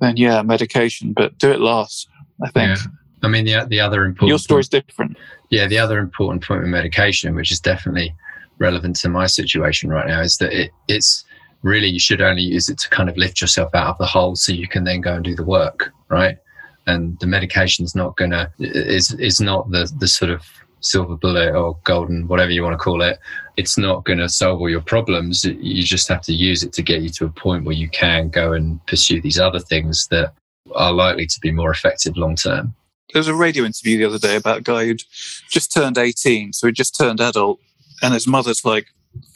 [0.00, 2.08] then yeah, medication, but do it last,
[2.42, 2.78] I think.
[2.78, 2.84] Yeah.
[3.22, 4.28] I mean, the, the other important.
[4.28, 5.16] Your story's point, different.
[5.50, 8.14] Yeah, the other important point with medication, which is definitely
[8.58, 11.24] relevant to my situation right now, is that it, it's
[11.66, 14.36] really you should only use it to kind of lift yourself out of the hole
[14.36, 16.38] so you can then go and do the work, right?
[16.86, 20.42] And the medication's not gonna is is not the the sort of
[20.80, 23.18] silver bullet or golden whatever you want to call it.
[23.56, 25.44] It's not going to solve all your problems.
[25.44, 28.28] You just have to use it to get you to a point where you can
[28.28, 30.34] go and pursue these other things that
[30.74, 32.74] are likely to be more effective long term
[33.12, 35.02] there was a radio interview the other day about a guy who'd
[35.48, 37.60] just turned 18, so he just turned adult,
[38.02, 38.88] and his mother's like,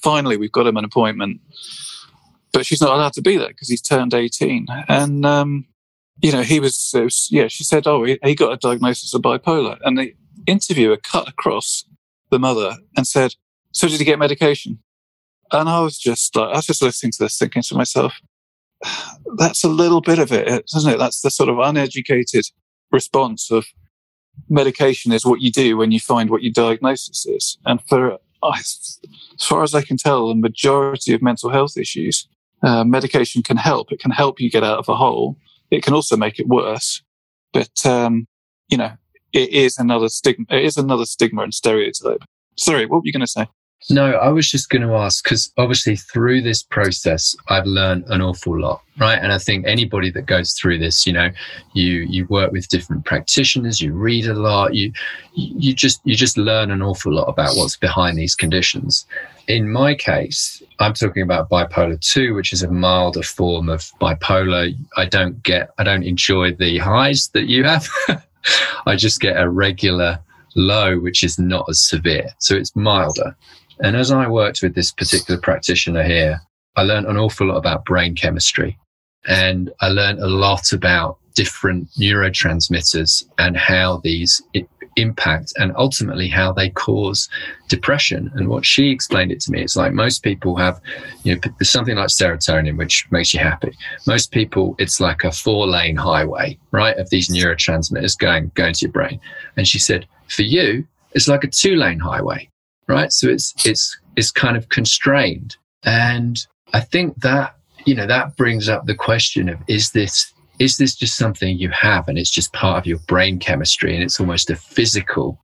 [0.02, 1.40] finally, we've got him an appointment.
[2.52, 4.66] But she's not allowed to be there because he's turned 18.
[4.88, 5.66] And, um,
[6.20, 9.22] you know, he was, was, yeah, she said, oh, he, he got a diagnosis of
[9.22, 9.78] bipolar.
[9.84, 10.14] And the
[10.46, 11.84] interviewer cut across
[12.30, 13.34] the mother and said,
[13.72, 14.80] so did he get medication?
[15.52, 18.14] And I was just like, I was just listening to this, thinking to myself,
[19.36, 20.98] that's a little bit of it, isn't it?
[20.98, 22.46] That's the sort of uneducated
[22.90, 23.66] response of
[24.48, 27.58] medication is what you do when you find what your diagnosis is.
[27.64, 28.98] And for as
[29.40, 32.26] far as I can tell, the majority of mental health issues,
[32.62, 33.92] uh, medication can help.
[33.92, 35.36] It can help you get out of a hole.
[35.70, 37.02] It can also make it worse.
[37.52, 38.26] But um,
[38.68, 38.92] you know,
[39.32, 40.46] it is another stigma.
[40.50, 42.22] It is another stigma and stereotype.
[42.56, 43.46] Sorry, what were you going to say?
[43.88, 48.20] No, I was just going to ask because obviously through this process, I've learned an
[48.20, 49.18] awful lot, right?
[49.18, 51.30] And I think anybody that goes through this, you know,
[51.72, 54.92] you you work with different practitioners, you read a lot, you
[55.32, 59.06] you just you just learn an awful lot about what's behind these conditions.
[59.50, 64.72] In my case, I'm talking about bipolar 2, which is a milder form of bipolar.
[64.96, 67.88] I don't get, I don't enjoy the highs that you have.
[68.86, 70.20] I just get a regular
[70.54, 72.28] low, which is not as severe.
[72.38, 73.36] So it's milder.
[73.80, 76.40] And as I worked with this particular practitioner here,
[76.76, 78.78] I learned an awful lot about brain chemistry
[79.26, 84.40] and I learned a lot about different neurotransmitters and how these
[84.96, 87.28] impact and ultimately how they cause
[87.68, 88.30] depression.
[88.34, 90.80] And what she explained it to me, it's like most people have,
[91.22, 93.76] you know, something like serotonin, which makes you happy.
[94.06, 96.96] Most people, it's like a four lane highway, right?
[96.96, 99.20] Of these neurotransmitters going, going to your brain.
[99.56, 102.48] And she said, for you, it's like a two lane highway,
[102.86, 103.12] right?
[103.12, 105.56] So it's, it's, it's kind of constrained.
[105.84, 110.76] And I think that, you know, that brings up the question of is this is
[110.76, 114.20] this just something you have and it's just part of your brain chemistry and it's
[114.20, 115.42] almost a physical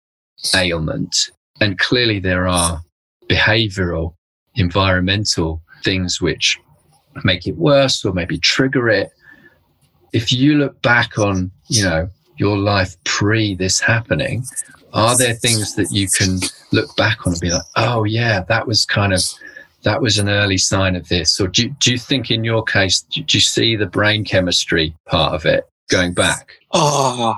[0.55, 1.31] ailment?
[1.59, 2.83] And clearly there are
[3.27, 4.15] behavioral,
[4.57, 6.61] environmental things which
[7.25, 9.11] make it worse or maybe trigger it.
[10.13, 14.45] If you look back on, you know, your life pre this happening,
[14.93, 16.41] are there things that you can
[16.73, 19.23] look back on and be like, oh yeah, that was kind of
[19.87, 21.41] that was an early sign of this?
[21.41, 25.33] Or do, do you think in your case, do, you see the brain chemistry part
[25.33, 26.55] of it going back?
[26.73, 27.37] Oh,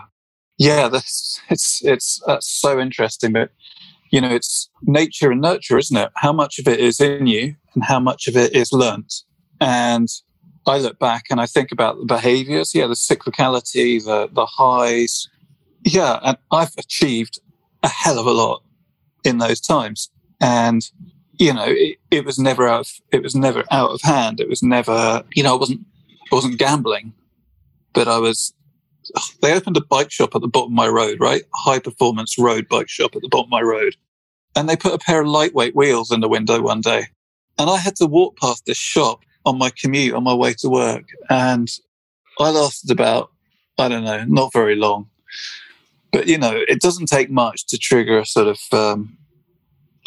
[0.57, 3.35] yeah, that's, it's, it's, that's so interesting.
[3.35, 3.51] But,
[4.11, 6.11] you know, it's nature and nurture, isn't it?
[6.17, 9.13] How much of it is in you and how much of it is learnt?
[9.61, 10.09] And
[10.67, 12.75] I look back and I think about the behaviors.
[12.75, 15.29] Yeah, the cyclicality, the, the highs.
[15.85, 16.19] Yeah.
[16.23, 17.41] And I've achieved
[17.83, 18.63] a hell of a lot
[19.23, 20.11] in those times.
[20.41, 20.91] And
[21.38, 22.81] you know, it, it was never out.
[22.81, 24.40] Of, it was never out of hand.
[24.40, 25.87] It was never, you know, I wasn't,
[26.31, 27.14] I wasn't gambling,
[27.94, 28.53] but I was.
[29.40, 31.42] They opened a bike shop at the bottom of my road, right?
[31.55, 33.96] High performance road bike shop at the bottom of my road,
[34.55, 37.07] and they put a pair of lightweight wheels in the window one day,
[37.59, 40.68] and I had to walk past this shop on my commute on my way to
[40.68, 41.70] work, and
[42.38, 43.31] I lasted about,
[43.79, 45.09] I don't know, not very long,
[46.12, 49.16] but you know, it doesn't take much to trigger a sort of um,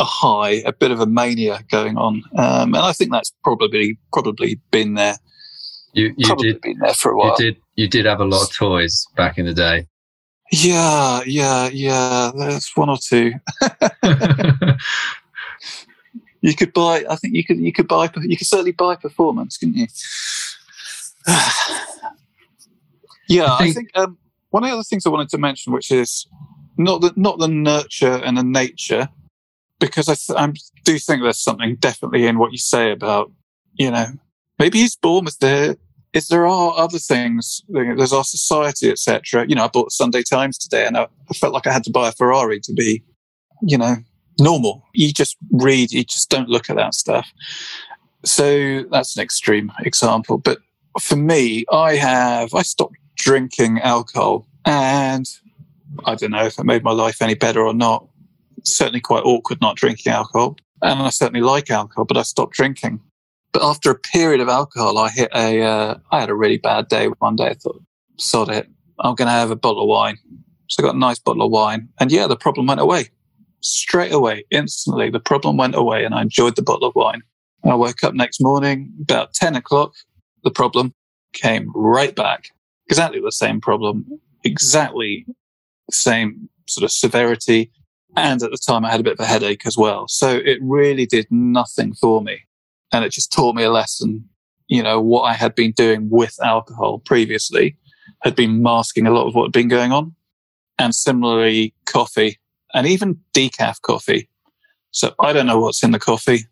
[0.01, 3.99] a high, a bit of a mania going on, um, and I think that's probably
[4.11, 5.17] probably been there.
[5.93, 7.35] You, you probably did been there for a while.
[7.37, 9.87] You did you did have a lot of toys back in the day.
[10.51, 12.31] Yeah, yeah, yeah.
[12.35, 13.33] There's one or two.
[16.41, 17.05] you could buy.
[17.09, 17.59] I think you could.
[17.59, 18.09] You could buy.
[18.23, 19.85] You could certainly buy performance, couldn't you?
[23.29, 24.17] yeah, I think, I think um,
[24.49, 26.25] one of the other things I wanted to mention, which is
[26.77, 29.07] not the not the nurture and the nature,
[29.81, 30.53] because I, th- I
[30.85, 33.31] do think there's something definitely in what you say about,
[33.73, 34.05] you know,
[34.59, 35.77] maybe he's born with the,
[36.13, 39.45] is there are other things, there's our society, etc.
[39.47, 41.91] You know, I bought Sunday Times today and I, I felt like I had to
[41.91, 43.03] buy a Ferrari to be,
[43.63, 43.95] you know,
[44.39, 44.85] normal.
[44.93, 47.27] You just read, you just don't look at that stuff.
[48.23, 50.37] So that's an extreme example.
[50.37, 50.59] But
[50.99, 55.25] for me, I have, I stopped drinking alcohol and
[56.05, 58.07] I don't know if it made my life any better or not
[58.63, 60.58] certainly quite awkward not drinking alcohol.
[60.82, 63.00] And I certainly like alcohol, but I stopped drinking.
[63.52, 66.88] But after a period of alcohol, I hit a, uh, I had a really bad
[66.88, 67.50] day one day.
[67.50, 67.82] I thought,
[68.17, 68.67] sod it.
[69.00, 70.17] I'm going to have a bottle of wine.
[70.69, 71.89] So I got a nice bottle of wine.
[72.00, 73.10] And yeah, the problem went away
[73.62, 75.10] straight away, instantly.
[75.10, 77.21] The problem went away and I enjoyed the bottle of wine.
[77.63, 79.93] I woke up next morning about 10 o'clock.
[80.43, 80.93] The problem
[81.34, 82.45] came right back.
[82.89, 84.06] Exactly the same problem,
[84.43, 85.26] exactly
[85.88, 87.71] the same sort of severity,
[88.15, 90.08] and at the time, I had a bit of a headache as well.
[90.08, 92.41] So it really did nothing for me.
[92.91, 94.28] And it just taught me a lesson.
[94.67, 97.78] You know, what I had been doing with alcohol previously
[98.24, 100.15] had been masking a lot of what had been going on.
[100.78, 102.39] And similarly, coffee
[102.74, 104.30] and even decaf coffee.
[104.91, 106.45] So I don't know what's in the coffee,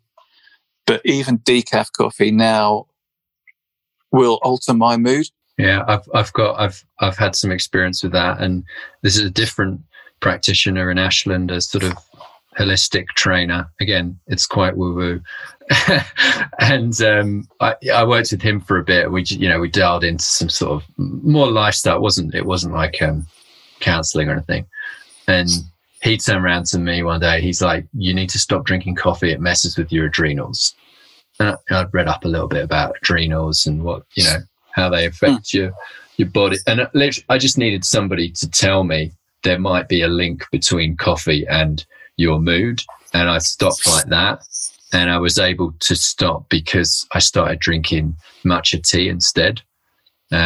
[0.86, 2.86] but even decaf coffee now
[4.12, 5.26] will alter my mood.
[5.58, 8.64] Yeah, I've I've got I've I've had some experience with that, and
[9.02, 9.82] this is a different
[10.20, 11.94] practitioner in Ashland, a sort of
[12.58, 13.70] holistic trainer.
[13.80, 15.22] Again, it's quite woo woo.
[16.60, 19.10] and um, I, I, worked with him for a bit.
[19.10, 21.96] We, you know, we dialed into some sort of more lifestyle.
[21.96, 23.26] It wasn't it wasn't like um,
[23.78, 24.66] counselling or anything.
[25.28, 25.48] And
[26.02, 27.40] he turned around to me one day.
[27.40, 29.30] He's like, "You need to stop drinking coffee.
[29.30, 30.74] It messes with your adrenals."
[31.38, 34.38] And I, would read up a little bit about adrenals and what you know
[34.72, 35.54] how they affect mm.
[35.54, 35.72] your
[36.16, 36.56] your body.
[36.66, 36.88] And
[37.28, 39.12] I just needed somebody to tell me
[39.42, 41.84] there might be a link between coffee and
[42.16, 42.82] your mood.
[43.12, 44.42] And I stopped like that.
[44.92, 49.62] And I was able to stop because I started drinking matcha tea instead.
[50.32, 50.38] Um,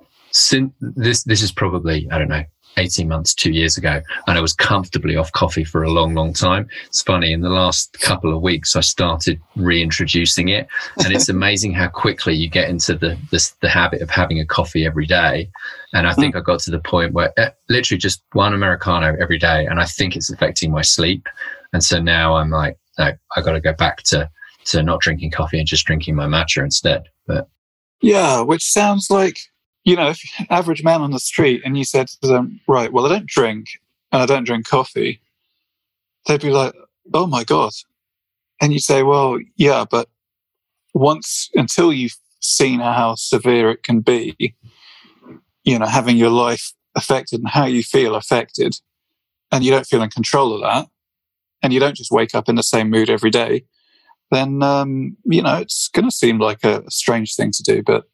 [0.00, 0.06] yeah.
[0.30, 2.44] since this, this is probably, I don't know,
[2.78, 6.32] 18 months, two years ago, and I was comfortably off coffee for a long, long
[6.32, 6.68] time.
[6.86, 10.68] It's funny, in the last couple of weeks, I started reintroducing it.
[11.04, 14.46] And it's amazing how quickly you get into the, the, the habit of having a
[14.46, 15.50] coffee every day.
[15.92, 16.38] And I think mm.
[16.38, 19.66] I got to the point where uh, literally just one Americano every day.
[19.66, 21.28] And I think it's affecting my sleep.
[21.72, 24.30] And so now I'm like, no, I got to go back to,
[24.66, 27.04] to not drinking coffee and just drinking my matcha instead.
[27.26, 27.48] But
[28.00, 29.38] yeah, which sounds like
[29.88, 33.06] you know, if average man on the street and you said to them, right, well,
[33.06, 33.68] I don't drink
[34.12, 35.18] and I don't drink coffee,
[36.26, 36.74] they'd be like,
[37.14, 37.72] oh my God.
[38.60, 40.10] And you say, well, yeah, but
[40.92, 44.54] once until you've seen how severe it can be,
[45.64, 48.76] you know, having your life affected and how you feel affected,
[49.50, 50.86] and you don't feel in control of that,
[51.62, 53.64] and you don't just wake up in the same mood every day,
[54.30, 57.82] then, um, you know, it's going to seem like a strange thing to do.
[57.82, 58.04] But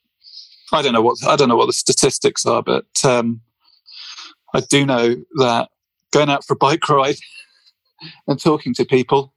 [0.74, 3.40] I don't know what I don't know what the statistics are, but um,
[4.52, 5.68] I do know that
[6.12, 7.16] going out for a bike ride
[8.26, 9.34] and talking to people,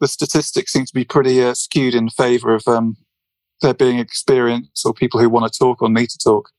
[0.00, 2.96] the statistics seem to be pretty uh, skewed in favour of um,
[3.62, 6.50] there being experience or people who want to talk or need to talk.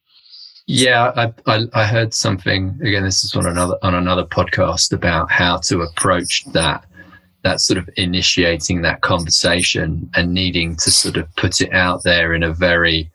[0.68, 3.04] Yeah, I, I, I heard something again.
[3.04, 6.86] This is on another on another podcast about how to approach that
[7.44, 12.34] that sort of initiating that conversation and needing to sort of put it out there
[12.34, 13.12] in a very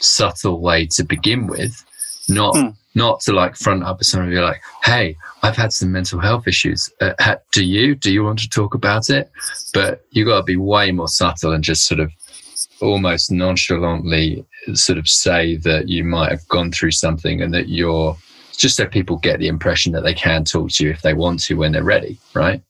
[0.00, 1.84] subtle way to begin with,
[2.28, 2.74] not mm.
[2.94, 6.20] not to like front up with someone and be like, "Hey, I've had some mental
[6.20, 6.90] health issues.
[7.00, 7.94] Uh, do you?
[7.94, 9.30] Do you want to talk about it?"
[9.72, 12.10] But you got to be way more subtle and just sort of
[12.80, 18.16] almost nonchalantly sort of say that you might have gone through something and that you're
[18.56, 21.40] just so people get the impression that they can talk to you if they want
[21.40, 22.62] to when they're ready, right?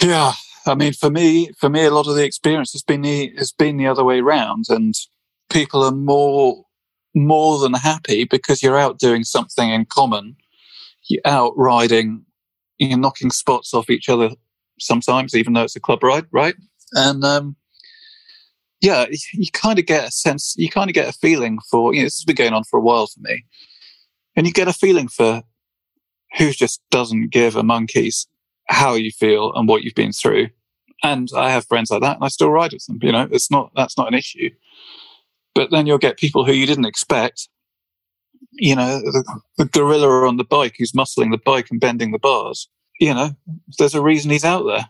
[0.00, 0.32] Yeah.
[0.66, 3.52] I mean, for me, for me, a lot of the experience has been the has
[3.52, 4.94] been the other way around, and
[5.48, 6.64] people are more
[7.26, 10.36] more than happy because you're out doing something in common.
[11.08, 12.24] You're out riding,
[12.78, 14.30] you're knocking spots off each other
[14.78, 16.54] sometimes, even though it's a club ride, right?
[16.92, 17.56] And um,
[18.80, 22.00] yeah, you kind of get a sense, you kind of get a feeling for, you
[22.00, 23.44] know, this has been going on for a while for me.
[24.36, 25.42] And you get a feeling for
[26.36, 28.26] who just doesn't give a monkey's
[28.68, 30.48] how you feel and what you've been through.
[31.02, 32.98] And I have friends like that and I still ride with them.
[33.02, 34.50] You know, it's not, that's not an issue.
[35.54, 37.48] But then you'll get people who you didn't expect.
[38.52, 42.18] You know, the, the gorilla on the bike who's muscling the bike and bending the
[42.18, 42.68] bars.
[43.00, 43.30] You know,
[43.78, 44.88] there's a reason he's out there,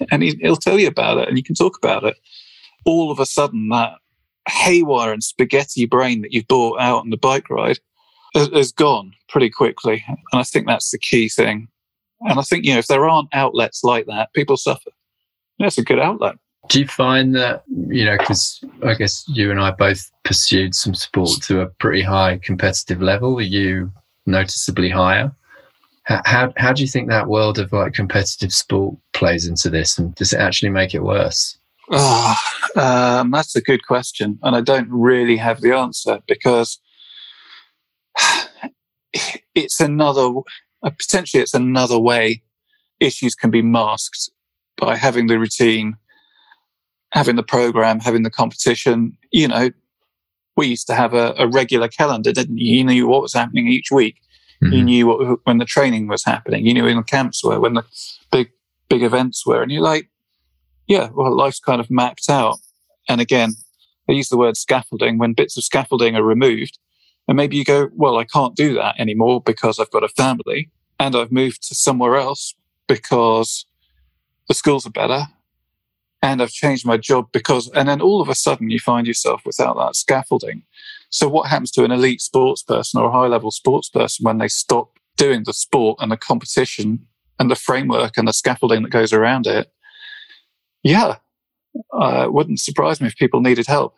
[0.10, 2.16] and he, he'll tell you about it, and you can talk about it.
[2.84, 3.94] All of a sudden, that
[4.48, 7.78] haywire and spaghetti brain that you've brought out on the bike ride
[8.34, 10.04] has gone pretty quickly.
[10.08, 11.68] And I think that's the key thing.
[12.20, 14.90] And I think, you know, if there aren't outlets like that, people suffer.
[15.58, 16.36] That's a good outlet.
[16.68, 20.94] Do you find that, you know, because I guess you and I both pursued some
[20.94, 23.92] sport to a pretty high competitive level, you
[24.26, 25.34] noticeably higher?
[26.04, 29.98] How, how, how do you think that world of like competitive sport plays into this
[29.98, 31.58] and does it actually make it worse?
[31.90, 32.34] Oh,
[32.76, 34.38] um, that's a good question.
[34.42, 36.78] And I don't really have the answer because
[39.54, 40.30] it's another,
[40.82, 42.42] potentially it's another way
[43.00, 44.30] issues can be masked
[44.76, 45.96] by having the routine
[47.14, 49.70] having the program, having the competition, you know,
[50.56, 52.76] we used to have a, a regular calendar, didn't you?
[52.76, 54.16] You knew what was happening each week.
[54.62, 54.72] Mm-hmm.
[54.72, 56.66] You knew what, when the training was happening.
[56.66, 57.84] You knew when the camps were, when the
[58.32, 58.50] big,
[58.88, 59.62] big events were.
[59.62, 60.10] And you're like,
[60.88, 62.58] yeah, well, life's kind of mapped out.
[63.08, 63.54] And again,
[64.08, 66.78] I use the word scaffolding when bits of scaffolding are removed.
[67.28, 70.70] And maybe you go, well, I can't do that anymore because I've got a family
[70.98, 72.54] and I've moved to somewhere else
[72.88, 73.66] because
[74.48, 75.28] the schools are better
[76.24, 79.42] and I've changed my job because, and then all of a sudden you find yourself
[79.44, 80.62] without that scaffolding.
[81.10, 84.38] So what happens to an elite sports person or a high level sports person when
[84.38, 87.06] they stop doing the sport and the competition
[87.38, 89.70] and the framework and the scaffolding that goes around it?
[90.82, 91.16] Yeah,
[91.92, 93.94] uh, it wouldn't surprise me if people needed help.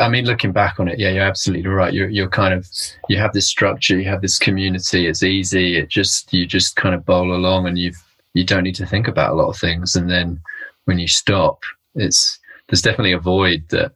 [0.00, 1.92] I mean, looking back on it, yeah, you're absolutely right.
[1.92, 2.68] You're, you're kind of,
[3.08, 5.08] you have this structure, you have this community.
[5.08, 5.76] It's easy.
[5.76, 8.00] It just, you just kind of bowl along and you've,
[8.34, 9.96] you don't need to think about a lot of things.
[9.96, 10.40] And then
[10.86, 11.62] when you stop,
[11.94, 13.92] it's there's definitely a void that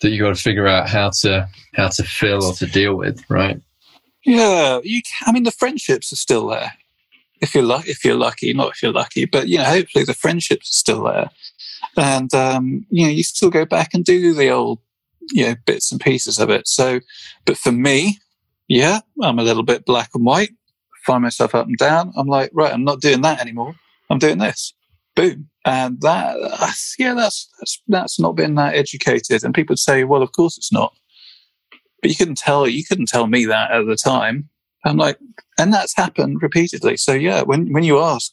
[0.00, 3.22] that you got to figure out how to how to fill or to deal with,
[3.30, 3.60] right?
[4.24, 5.00] Yeah, you.
[5.22, 6.72] I mean, the friendships are still there.
[7.40, 10.14] If you're lucky, if you're lucky, not if you're lucky, but you know, hopefully the
[10.14, 11.30] friendships are still there,
[11.96, 14.78] and um, you know, you still go back and do the old,
[15.30, 16.66] you know, bits and pieces of it.
[16.66, 17.00] So,
[17.44, 18.18] but for me,
[18.68, 20.52] yeah, I'm a little bit black and white.
[21.04, 22.14] Find myself up and down.
[22.16, 23.74] I'm like, right, I'm not doing that anymore.
[24.08, 24.72] I'm doing this
[25.14, 25.48] boom.
[25.64, 26.36] And that,
[26.98, 29.44] yeah, that's, that's, that's not been that educated.
[29.44, 30.94] And people would say, well, of course it's not.
[32.02, 34.48] But you couldn't tell, you couldn't tell me that at the time.
[34.84, 35.18] I'm like,
[35.58, 36.98] and that's happened repeatedly.
[36.98, 38.30] So yeah, when when you ask,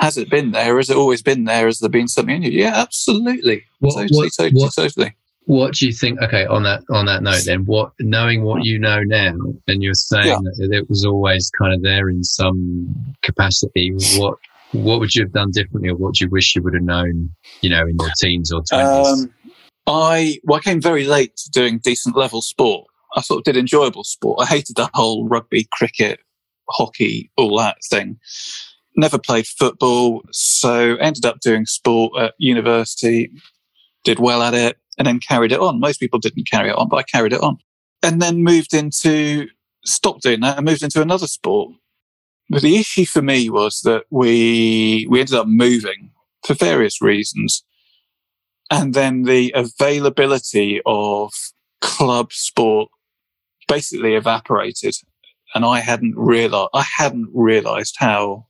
[0.00, 0.76] has it been there?
[0.78, 1.66] Has it always been there?
[1.66, 2.50] Has there been something in you?
[2.50, 5.14] Yeah, absolutely, What- totally, what- totally, what- totally.
[5.44, 6.20] What do you think?
[6.20, 9.36] Okay, on that on that note, then, what knowing what you know now,
[9.68, 10.38] and you're saying Yeah.
[10.56, 12.92] that it was always kind of there in some
[13.22, 13.92] capacity.
[14.18, 14.38] What
[14.72, 17.30] what would you have done differently, or what do you wish you would have known?
[17.60, 19.22] You know, in your teens or twenties.
[19.22, 19.34] Um,
[19.86, 22.86] I well, I came very late to doing decent level sport.
[23.16, 24.40] I sort of did enjoyable sport.
[24.40, 26.20] I hated the whole rugby, cricket,
[26.68, 28.18] hockey, all that thing.
[28.96, 33.30] Never played football, so ended up doing sport at university.
[34.04, 35.80] Did well at it, and then carried it on.
[35.80, 37.58] Most people didn't carry it on, but I carried it on,
[38.02, 39.48] and then moved into
[39.84, 41.72] stopped doing that and moved into another sport.
[42.48, 46.10] But the issue for me was that we we ended up moving
[46.44, 47.64] for various reasons.
[48.70, 51.32] And then the availability of
[51.80, 52.88] club sport
[53.68, 54.94] basically evaporated.
[55.54, 58.46] And i hadn't realized i hadn't realized how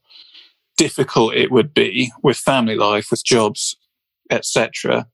[0.76, 3.76] difficult it would be with family life with jobs
[4.30, 5.06] etc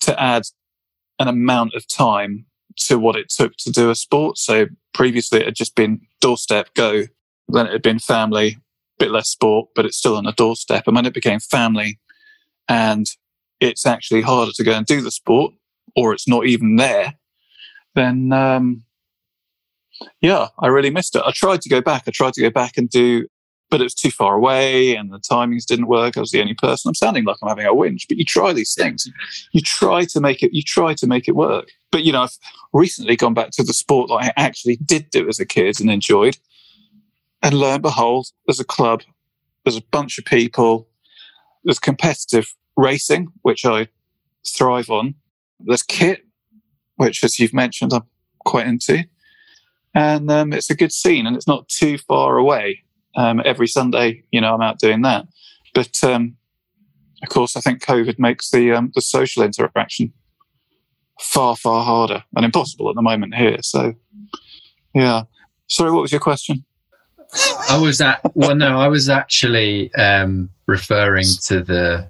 [0.00, 0.42] to add
[1.18, 4.38] an amount of time to what it took to do a sport.
[4.38, 7.04] So previously it had just been doorstep go
[7.48, 10.84] then it had been family a bit less sport but it's still on the doorstep
[10.86, 11.98] and when it became family
[12.68, 13.06] and
[13.60, 15.52] it's actually harder to go and do the sport
[15.96, 17.14] or it's not even there,
[17.94, 18.84] then um,
[20.20, 21.22] yeah, I really missed it.
[21.24, 22.04] I tried to go back.
[22.06, 23.26] I tried to go back and do,
[23.70, 26.16] but it was too far away and the timings didn't work.
[26.16, 26.88] I was the only person.
[26.88, 29.10] I'm sounding like I'm having a whinge, but you try these things.
[29.52, 31.68] You try to make it, you try to make it work.
[31.90, 32.38] But you know, I've
[32.72, 35.90] recently gone back to the sport that I actually did do as a kid and
[35.90, 36.36] enjoyed.
[37.42, 39.02] And lo and behold, there's a club,
[39.64, 40.88] there's a bunch of people,
[41.64, 43.88] there's competitive racing, which I
[44.46, 45.14] thrive on.
[45.60, 46.24] There's kit,
[46.96, 48.04] which, as you've mentioned, I'm
[48.44, 49.04] quite into.
[49.94, 52.84] And um, it's a good scene and it's not too far away.
[53.16, 55.26] Um, every Sunday, you know, I'm out doing that.
[55.74, 56.36] But um,
[57.22, 60.12] of course, I think COVID makes the um, the social interaction
[61.20, 63.58] far, far harder and impossible at the moment here.
[63.62, 63.94] So,
[64.94, 65.22] yeah.
[65.66, 66.64] Sorry, what was your question?
[67.70, 72.08] I was at well, no, I was actually um, referring to the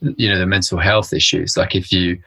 [0.00, 1.56] you know the mental health issues.
[1.56, 2.18] Like if you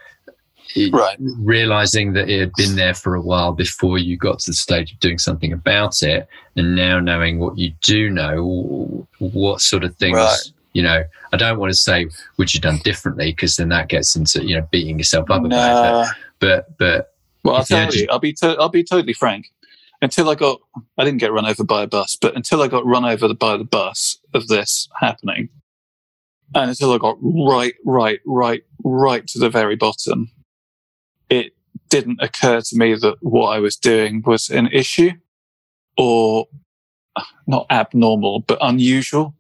[0.76, 1.18] it- Right.
[1.40, 4.92] realizing that it had been there for a while before you got to the stage
[4.94, 9.96] of doing something about it, and now knowing what you do know, what sort of
[9.96, 10.16] things.
[10.16, 10.38] Right.
[10.74, 14.16] You know, I don't want to say would you done differently because then that gets
[14.16, 16.16] into you know beating yourself up about it.
[16.40, 17.14] But but
[17.44, 19.52] Well, I'll tell you, I'll be to- I'll be totally frank.
[20.02, 20.62] Until I got,
[20.98, 23.58] I didn't get run over by a bus, but until I got run over by
[23.58, 25.50] the bus of this happening,
[26.56, 30.32] and until I got right, right, right, right to the very bottom,
[31.30, 31.52] it
[31.90, 35.12] didn't occur to me that what I was doing was an issue
[35.98, 36.48] or
[37.46, 39.36] not abnormal, but unusual.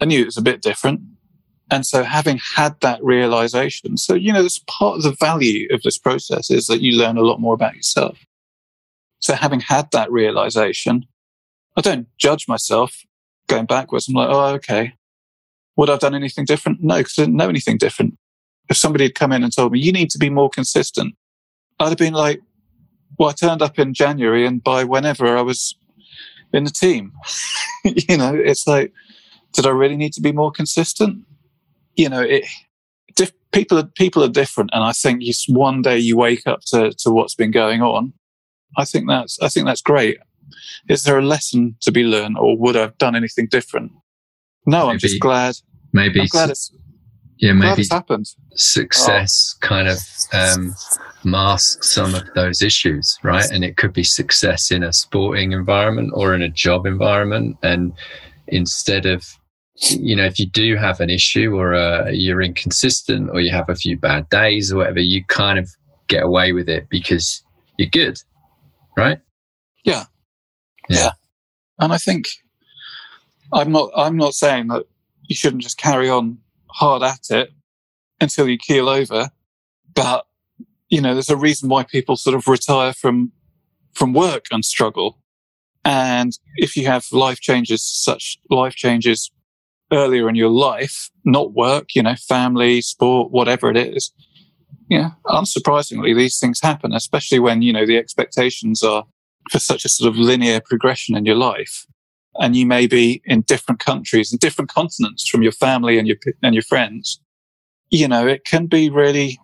[0.00, 1.02] I knew it was a bit different.
[1.70, 5.82] And so having had that realization, so, you know, this part of the value of
[5.82, 8.18] this process is that you learn a lot more about yourself.
[9.20, 11.06] So having had that realization,
[11.76, 13.04] I don't judge myself
[13.46, 14.08] going backwards.
[14.08, 14.94] I'm like, oh, okay.
[15.76, 16.82] Would I have done anything different?
[16.82, 18.18] No, because I didn't know anything different.
[18.68, 21.14] If somebody had come in and told me, you need to be more consistent,
[21.78, 22.40] I'd have been like,
[23.18, 25.74] well, I turned up in January and by whenever I was
[26.52, 27.12] in the team,
[27.84, 28.92] you know, it's like,
[29.52, 31.24] did I really need to be more consistent?
[31.96, 32.44] You know, it,
[33.16, 34.70] diff- people are, people are different.
[34.72, 38.12] And I think you, one day you wake up to, to what's been going on.
[38.76, 40.18] I think that's, I think that's great.
[40.88, 43.92] Is there a lesson to be learned or would I have done anything different?
[44.66, 45.56] No, I'm just glad.
[45.92, 46.72] maybe I'm glad it's,
[47.38, 48.26] yeah glad maybe it's happened.
[48.54, 49.98] success kind of
[50.32, 50.74] um,
[51.24, 53.50] masks some of those issues, right?
[53.50, 57.56] And it could be success in a sporting environment or in a job environment.
[57.62, 57.92] And
[58.48, 59.24] instead of,
[59.76, 63.68] you know, if you do have an issue or uh, you're inconsistent or you have
[63.68, 65.70] a few bad days or whatever, you kind of
[66.08, 67.42] get away with it because
[67.78, 68.18] you're good,
[68.96, 69.20] right?
[69.84, 70.04] Yeah.
[70.88, 70.96] yeah.
[70.96, 71.10] Yeah.
[71.78, 72.26] And I think
[73.52, 74.86] I'm not, I'm not saying that
[75.24, 76.38] you shouldn't just carry on
[76.68, 77.50] hard at it
[78.20, 79.30] until you keel over.
[79.94, 80.26] But,
[80.88, 83.32] you know, there's a reason why people sort of retire from,
[83.94, 85.18] from work and struggle.
[85.84, 89.30] And if you have life changes, such life changes
[89.92, 94.12] earlier in your life, not work, you know, family, sport, whatever it is,
[94.90, 99.04] yeah, unsurprisingly, these things happen, especially when, you know, the expectations are
[99.50, 101.86] for such a sort of linear progression in your life.
[102.34, 106.16] And you may be in different countries and different continents from your family and your,
[106.42, 107.20] and your friends.
[107.90, 109.38] You know, it can be really,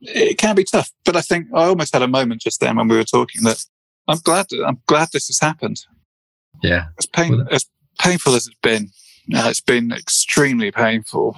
[0.00, 0.90] it can be tough.
[1.04, 3.62] But I think I almost had a moment just then when we were talking that
[4.08, 4.46] I'm glad.
[4.66, 5.80] I'm glad this has happened.
[6.62, 6.86] Yeah.
[6.98, 7.66] As pain as
[7.98, 8.90] painful as it's been,
[9.34, 11.36] uh, it's been extremely painful.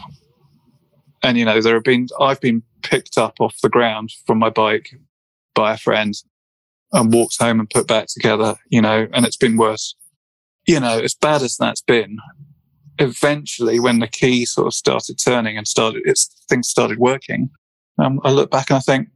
[1.27, 4.51] And you know, there have been I've been picked up off the ground from my
[4.51, 4.95] bike
[5.55, 6.15] by a friend
[6.93, 8.55] and walked home and put back together.
[8.69, 9.97] You know, and it's been worse.
[10.67, 12.19] You know, as bad as that's been,
[12.99, 17.51] eventually, when the key sort of started turning and started, it's things started working.
[17.99, 19.09] Um, I look back and I think,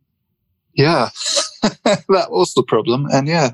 [0.75, 1.11] yeah,
[1.63, 3.07] that was the problem.
[3.13, 3.51] And yeah.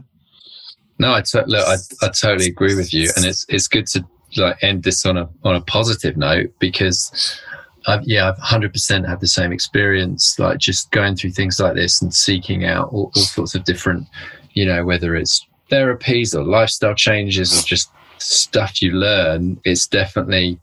[0.99, 3.11] No, look, I, I totally agree with you.
[3.17, 7.41] And it's, it's good to like end this on a, on a positive note because
[7.87, 12.03] I've, yeah, I've 100% had the same experience, like just going through things like this
[12.03, 14.07] and seeking out all, all sorts of different,
[14.55, 19.61] you know, whether it's therapies or lifestyle changes or just stuff you learn.
[19.65, 20.59] It's definitely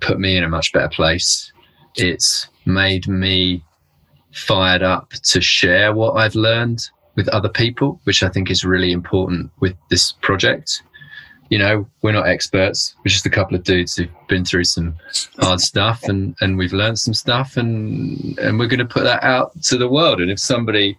[0.00, 1.52] put me in a much better place.
[1.96, 3.64] It's made me
[4.32, 8.92] fired up to share what I've learned with other people, which I think is really
[8.92, 10.82] important with this project.
[11.48, 12.94] You know, we're not experts.
[12.98, 14.94] We're just a couple of dudes who've been through some
[15.38, 19.22] hard stuff and, and we've learned some stuff and, and we're going to put that
[19.22, 20.20] out to the world.
[20.20, 20.98] And if somebody,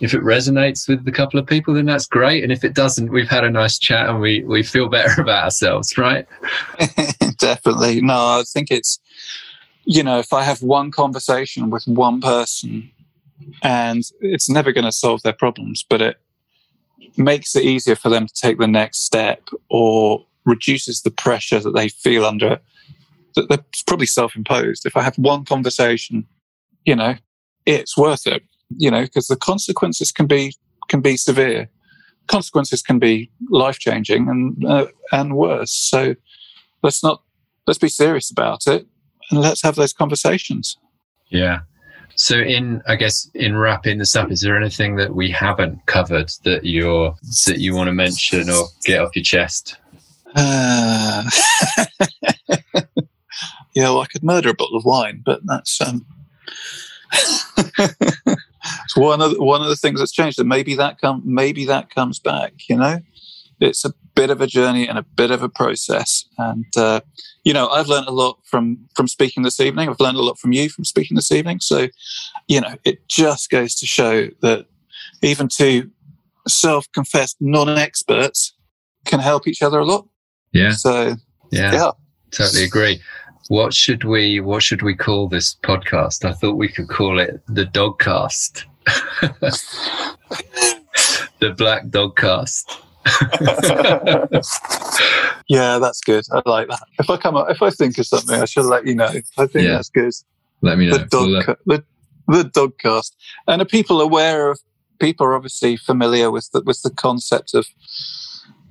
[0.00, 2.42] if it resonates with a couple of people, then that's great.
[2.42, 5.44] And if it doesn't, we've had a nice chat and we, we feel better about
[5.44, 6.26] ourselves, right?
[7.36, 8.00] Definitely.
[8.00, 8.98] No, I think it's,
[9.84, 12.90] you know, if I have one conversation with one person
[13.62, 16.18] and it's never going to solve their problems, but it
[17.18, 21.72] makes it easier for them to take the next step or reduces the pressure that
[21.72, 22.60] they feel under
[23.36, 24.86] that that's probably self-imposed.
[24.86, 26.26] If I have one conversation,
[26.84, 27.14] you know,
[27.66, 28.42] it's worth it,
[28.76, 30.54] you know, because the consequences can be,
[30.88, 31.68] can be severe.
[32.26, 35.72] Consequences can be life-changing and, uh, and worse.
[35.72, 36.16] So
[36.82, 37.22] let's not,
[37.66, 38.86] let's be serious about it
[39.30, 40.76] and let's have those conversations.
[41.28, 41.60] Yeah.
[42.14, 46.30] So, in I guess in wrapping this up, is there anything that we haven't covered
[46.44, 47.14] that you're
[47.46, 49.76] that you want to mention or get off your chest?
[50.34, 51.24] Uh,
[53.74, 56.06] yeah, well, I could murder a bottle of wine, but that's um,
[57.12, 60.38] it's one of the, one of the things that's changed.
[60.38, 62.52] And maybe that come maybe that comes back.
[62.68, 63.00] You know,
[63.60, 66.24] it's a bit of a journey and a bit of a process.
[66.38, 67.00] And uh,
[67.44, 69.88] you know, I've learned a lot from from speaking this evening.
[69.88, 71.60] I've learned a lot from you from speaking this evening.
[71.60, 71.88] So,
[72.48, 74.66] you know, it just goes to show that
[75.22, 75.90] even two
[76.48, 78.54] self-confessed non-experts
[79.04, 80.08] can help each other a lot.
[80.52, 80.72] Yeah.
[80.72, 81.14] So,
[81.52, 81.90] yeah, yeah.
[82.32, 83.00] totally agree.
[83.48, 86.24] What should we What should we call this podcast?
[86.24, 88.64] I thought we could call it the Dogcast.
[91.40, 92.85] the Black Dogcast.
[95.48, 96.24] yeah, that's good.
[96.32, 96.82] I like that.
[96.98, 99.12] If I come up, if I think of something, I should let you know.
[99.38, 99.74] I think yeah.
[99.74, 100.12] that's good.
[100.62, 100.98] Let me know.
[100.98, 101.84] The dog, the,
[102.26, 103.12] the dogcast.
[103.46, 104.60] And are people aware of?
[104.98, 107.66] People are obviously familiar with the, with the concept of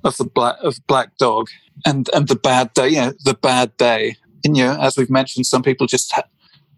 [0.04, 1.48] of the black of black dog
[1.84, 2.88] and and the bad day.
[2.88, 4.16] You know, the bad day.
[4.44, 6.24] And you know, as we've mentioned, some people just ha-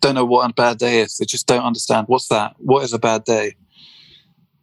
[0.00, 1.16] don't know what a bad day is.
[1.16, 2.54] They just don't understand what's that.
[2.59, 3.56] What is a bad day?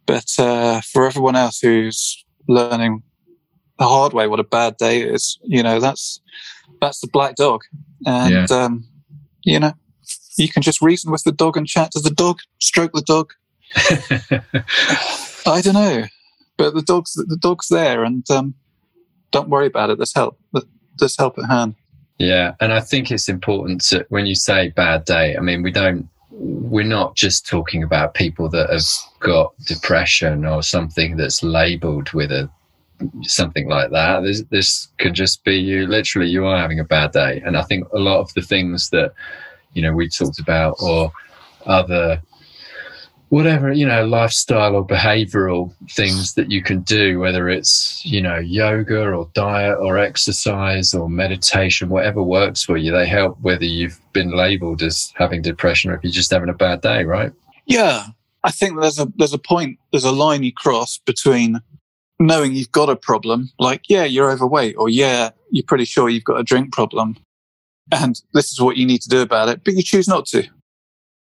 [0.06, 3.02] But uh, for everyone else who's learning
[3.78, 5.38] the hard way what a bad day is.
[5.42, 6.20] You know, that's
[6.80, 7.62] that's the black dog,
[8.06, 8.56] and yeah.
[8.56, 8.86] um,
[9.42, 9.72] you know,
[10.36, 13.32] you can just reason with the dog and chat to the dog, stroke the dog.
[15.46, 16.04] I don't know,
[16.56, 18.54] but the dog's the dog's there, and um,
[19.30, 19.98] don't worry about it.
[19.98, 20.38] There's help.
[20.98, 21.74] There's help at hand.
[22.18, 25.36] Yeah, and I think it's important to when you say bad day.
[25.36, 26.08] I mean, we don't.
[26.38, 28.84] We're not just talking about people that have
[29.20, 32.50] got depression or something that's labelled with a
[33.22, 34.22] something like that.
[34.22, 35.86] This, this could just be you.
[35.86, 38.90] Literally, you are having a bad day, and I think a lot of the things
[38.90, 39.12] that
[39.72, 41.10] you know we talked about, or
[41.64, 42.20] other
[43.28, 48.38] whatever you know lifestyle or behavioral things that you can do whether it's you know
[48.38, 54.00] yoga or diet or exercise or meditation whatever works for you they help whether you've
[54.12, 57.32] been labeled as having depression or if you're just having a bad day right?
[57.66, 58.06] Yeah
[58.44, 61.60] i think there's a there's a point there's a line you cross between
[62.18, 66.24] knowing you've got a problem, like, yeah, you're overweight, or yeah, you're pretty sure you've
[66.24, 67.16] got a drink problem,
[67.92, 70.46] and this is what you need to do about it, but you choose not to,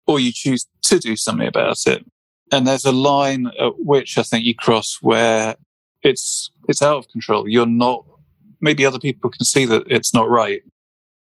[0.09, 2.05] or you choose to do something about it.
[2.51, 5.55] And there's a line at which I think you cross where
[6.03, 7.49] it's it's out of control.
[7.49, 8.05] You're not.
[8.61, 10.63] Maybe other people can see that it's not right,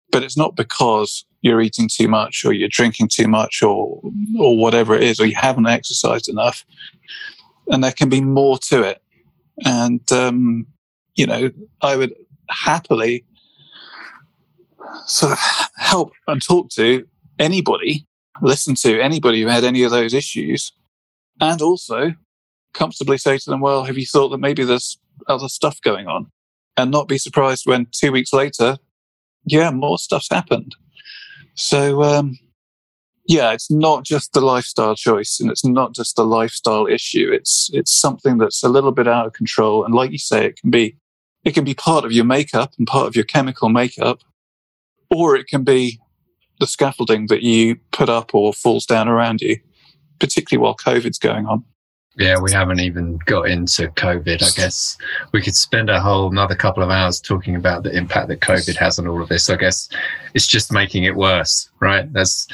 [0.09, 4.01] but it's not because you're eating too much or you're drinking too much or
[4.39, 6.63] or whatever it is, or you haven't exercised enough.
[7.67, 9.01] And there can be more to it
[9.63, 10.67] and, um,
[11.15, 12.13] you know, I would
[12.49, 13.25] happily
[15.05, 15.39] sort of
[15.77, 17.07] help and talk to
[17.39, 18.05] anybody,
[18.41, 20.71] listen to anybody who had any of those issues,
[21.39, 22.13] and also
[22.73, 26.27] comfortably say to them, well, have you thought that maybe there's other stuff going on?
[26.77, 28.77] And not be surprised when two weeks later,
[29.45, 30.75] yeah, more stuff's happened.
[31.53, 32.37] So, um,
[33.27, 37.31] yeah, it's not just the lifestyle choice and it's not just a lifestyle issue.
[37.31, 39.85] It's, it's something that's a little bit out of control.
[39.85, 40.97] And like you say, it can be,
[41.45, 44.19] it can be part of your makeup and part of your chemical makeup,
[45.09, 45.99] or it can be
[46.59, 49.57] the scaffolding that you put up or falls down around you,
[50.19, 51.63] particularly while COVID's going on.
[52.17, 54.41] Yeah, we haven't even got into COVID.
[54.41, 54.97] I guess
[55.33, 58.77] we could spend a whole another couple of hours talking about the impact that COVID
[58.77, 59.49] has on all of this.
[59.49, 59.89] I guess
[60.33, 62.11] it's just making it worse, right?
[62.13, 62.47] That's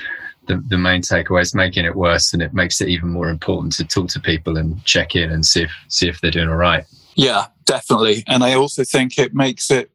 [0.47, 3.73] the, the main takeaway is making it worse and it makes it even more important
[3.73, 6.55] to talk to people and check in and see if see if they're doing all
[6.55, 6.85] right.
[7.15, 8.23] Yeah, definitely.
[8.27, 9.91] And I also think it makes it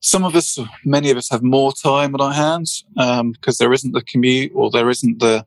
[0.00, 3.72] some of us, many of us have more time on our hands because um, there
[3.72, 5.44] isn't the commute or there isn't the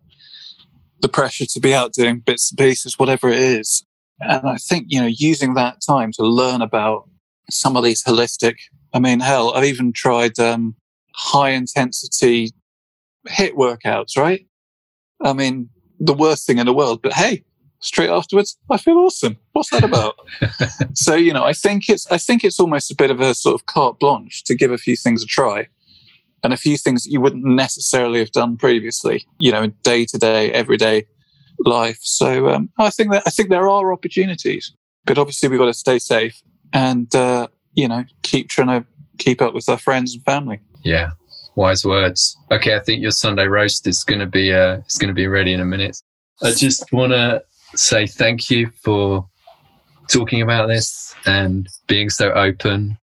[1.01, 3.83] the pressure to be out doing bits and pieces, whatever it is.
[4.19, 7.09] And I think, you know, using that time to learn about
[7.49, 8.55] some of these holistic,
[8.93, 10.75] I mean, hell, I've even tried um,
[11.15, 12.51] high intensity
[13.27, 14.45] HIIT workouts, right?
[15.21, 17.43] I mean, the worst thing in the world, but hey,
[17.81, 19.37] straight afterwards, I feel awesome.
[19.51, 20.15] What's that about?
[20.93, 23.55] so, you know, I think it's, I think it's almost a bit of a sort
[23.55, 25.67] of carte blanche to give a few things a try
[26.43, 30.17] and a few things that you wouldn't necessarily have done previously, you know, day to
[30.17, 31.05] day, everyday
[31.65, 31.99] life.
[32.01, 34.73] So, um, I think that, I think there are opportunities,
[35.05, 36.41] but obviously we've got to stay safe
[36.73, 38.85] and, uh, you know, keep trying to
[39.17, 40.59] keep up with our friends and family.
[40.83, 41.11] Yeah.
[41.55, 42.37] Wise words.
[42.51, 42.75] Okay.
[42.75, 45.51] I think your Sunday roast is going to be, uh, it's going to be ready
[45.51, 45.97] in a minute.
[46.43, 47.43] I just want to
[47.75, 49.27] say thank you for
[50.07, 52.97] talking about this and being so open.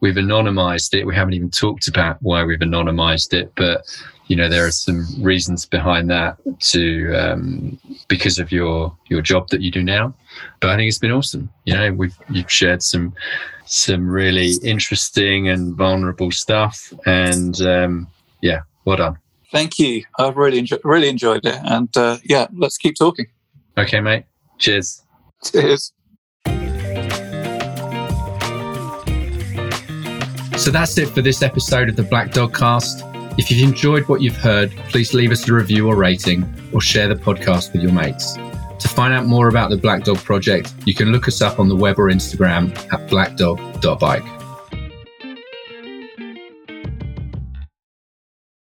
[0.00, 1.04] We've anonymized it.
[1.04, 3.82] We haven't even talked about why we've anonymized it, but
[4.26, 7.78] you know there are some reasons behind that to um,
[8.08, 10.14] because of your your job that you do now.
[10.60, 11.48] But I think it's been awesome.
[11.64, 13.14] You know, we've you've shared some
[13.64, 18.06] some really interesting and vulnerable stuff, and um,
[18.42, 19.18] yeah, well done.
[19.50, 20.04] Thank you.
[20.18, 23.26] I've really enjoyed, really enjoyed it, and uh, yeah, let's keep talking.
[23.78, 24.24] Okay, mate.
[24.58, 25.02] Cheers.
[25.44, 25.92] Cheers.
[30.56, 33.04] So that's it for this episode of the Black Dog Cast.
[33.38, 37.06] If you've enjoyed what you've heard, please leave us a review or rating or share
[37.08, 38.34] the podcast with your mates.
[38.34, 41.76] To find out more about the Blackdog Project, you can look us up on the
[41.76, 44.35] web or Instagram at blackdog.bike.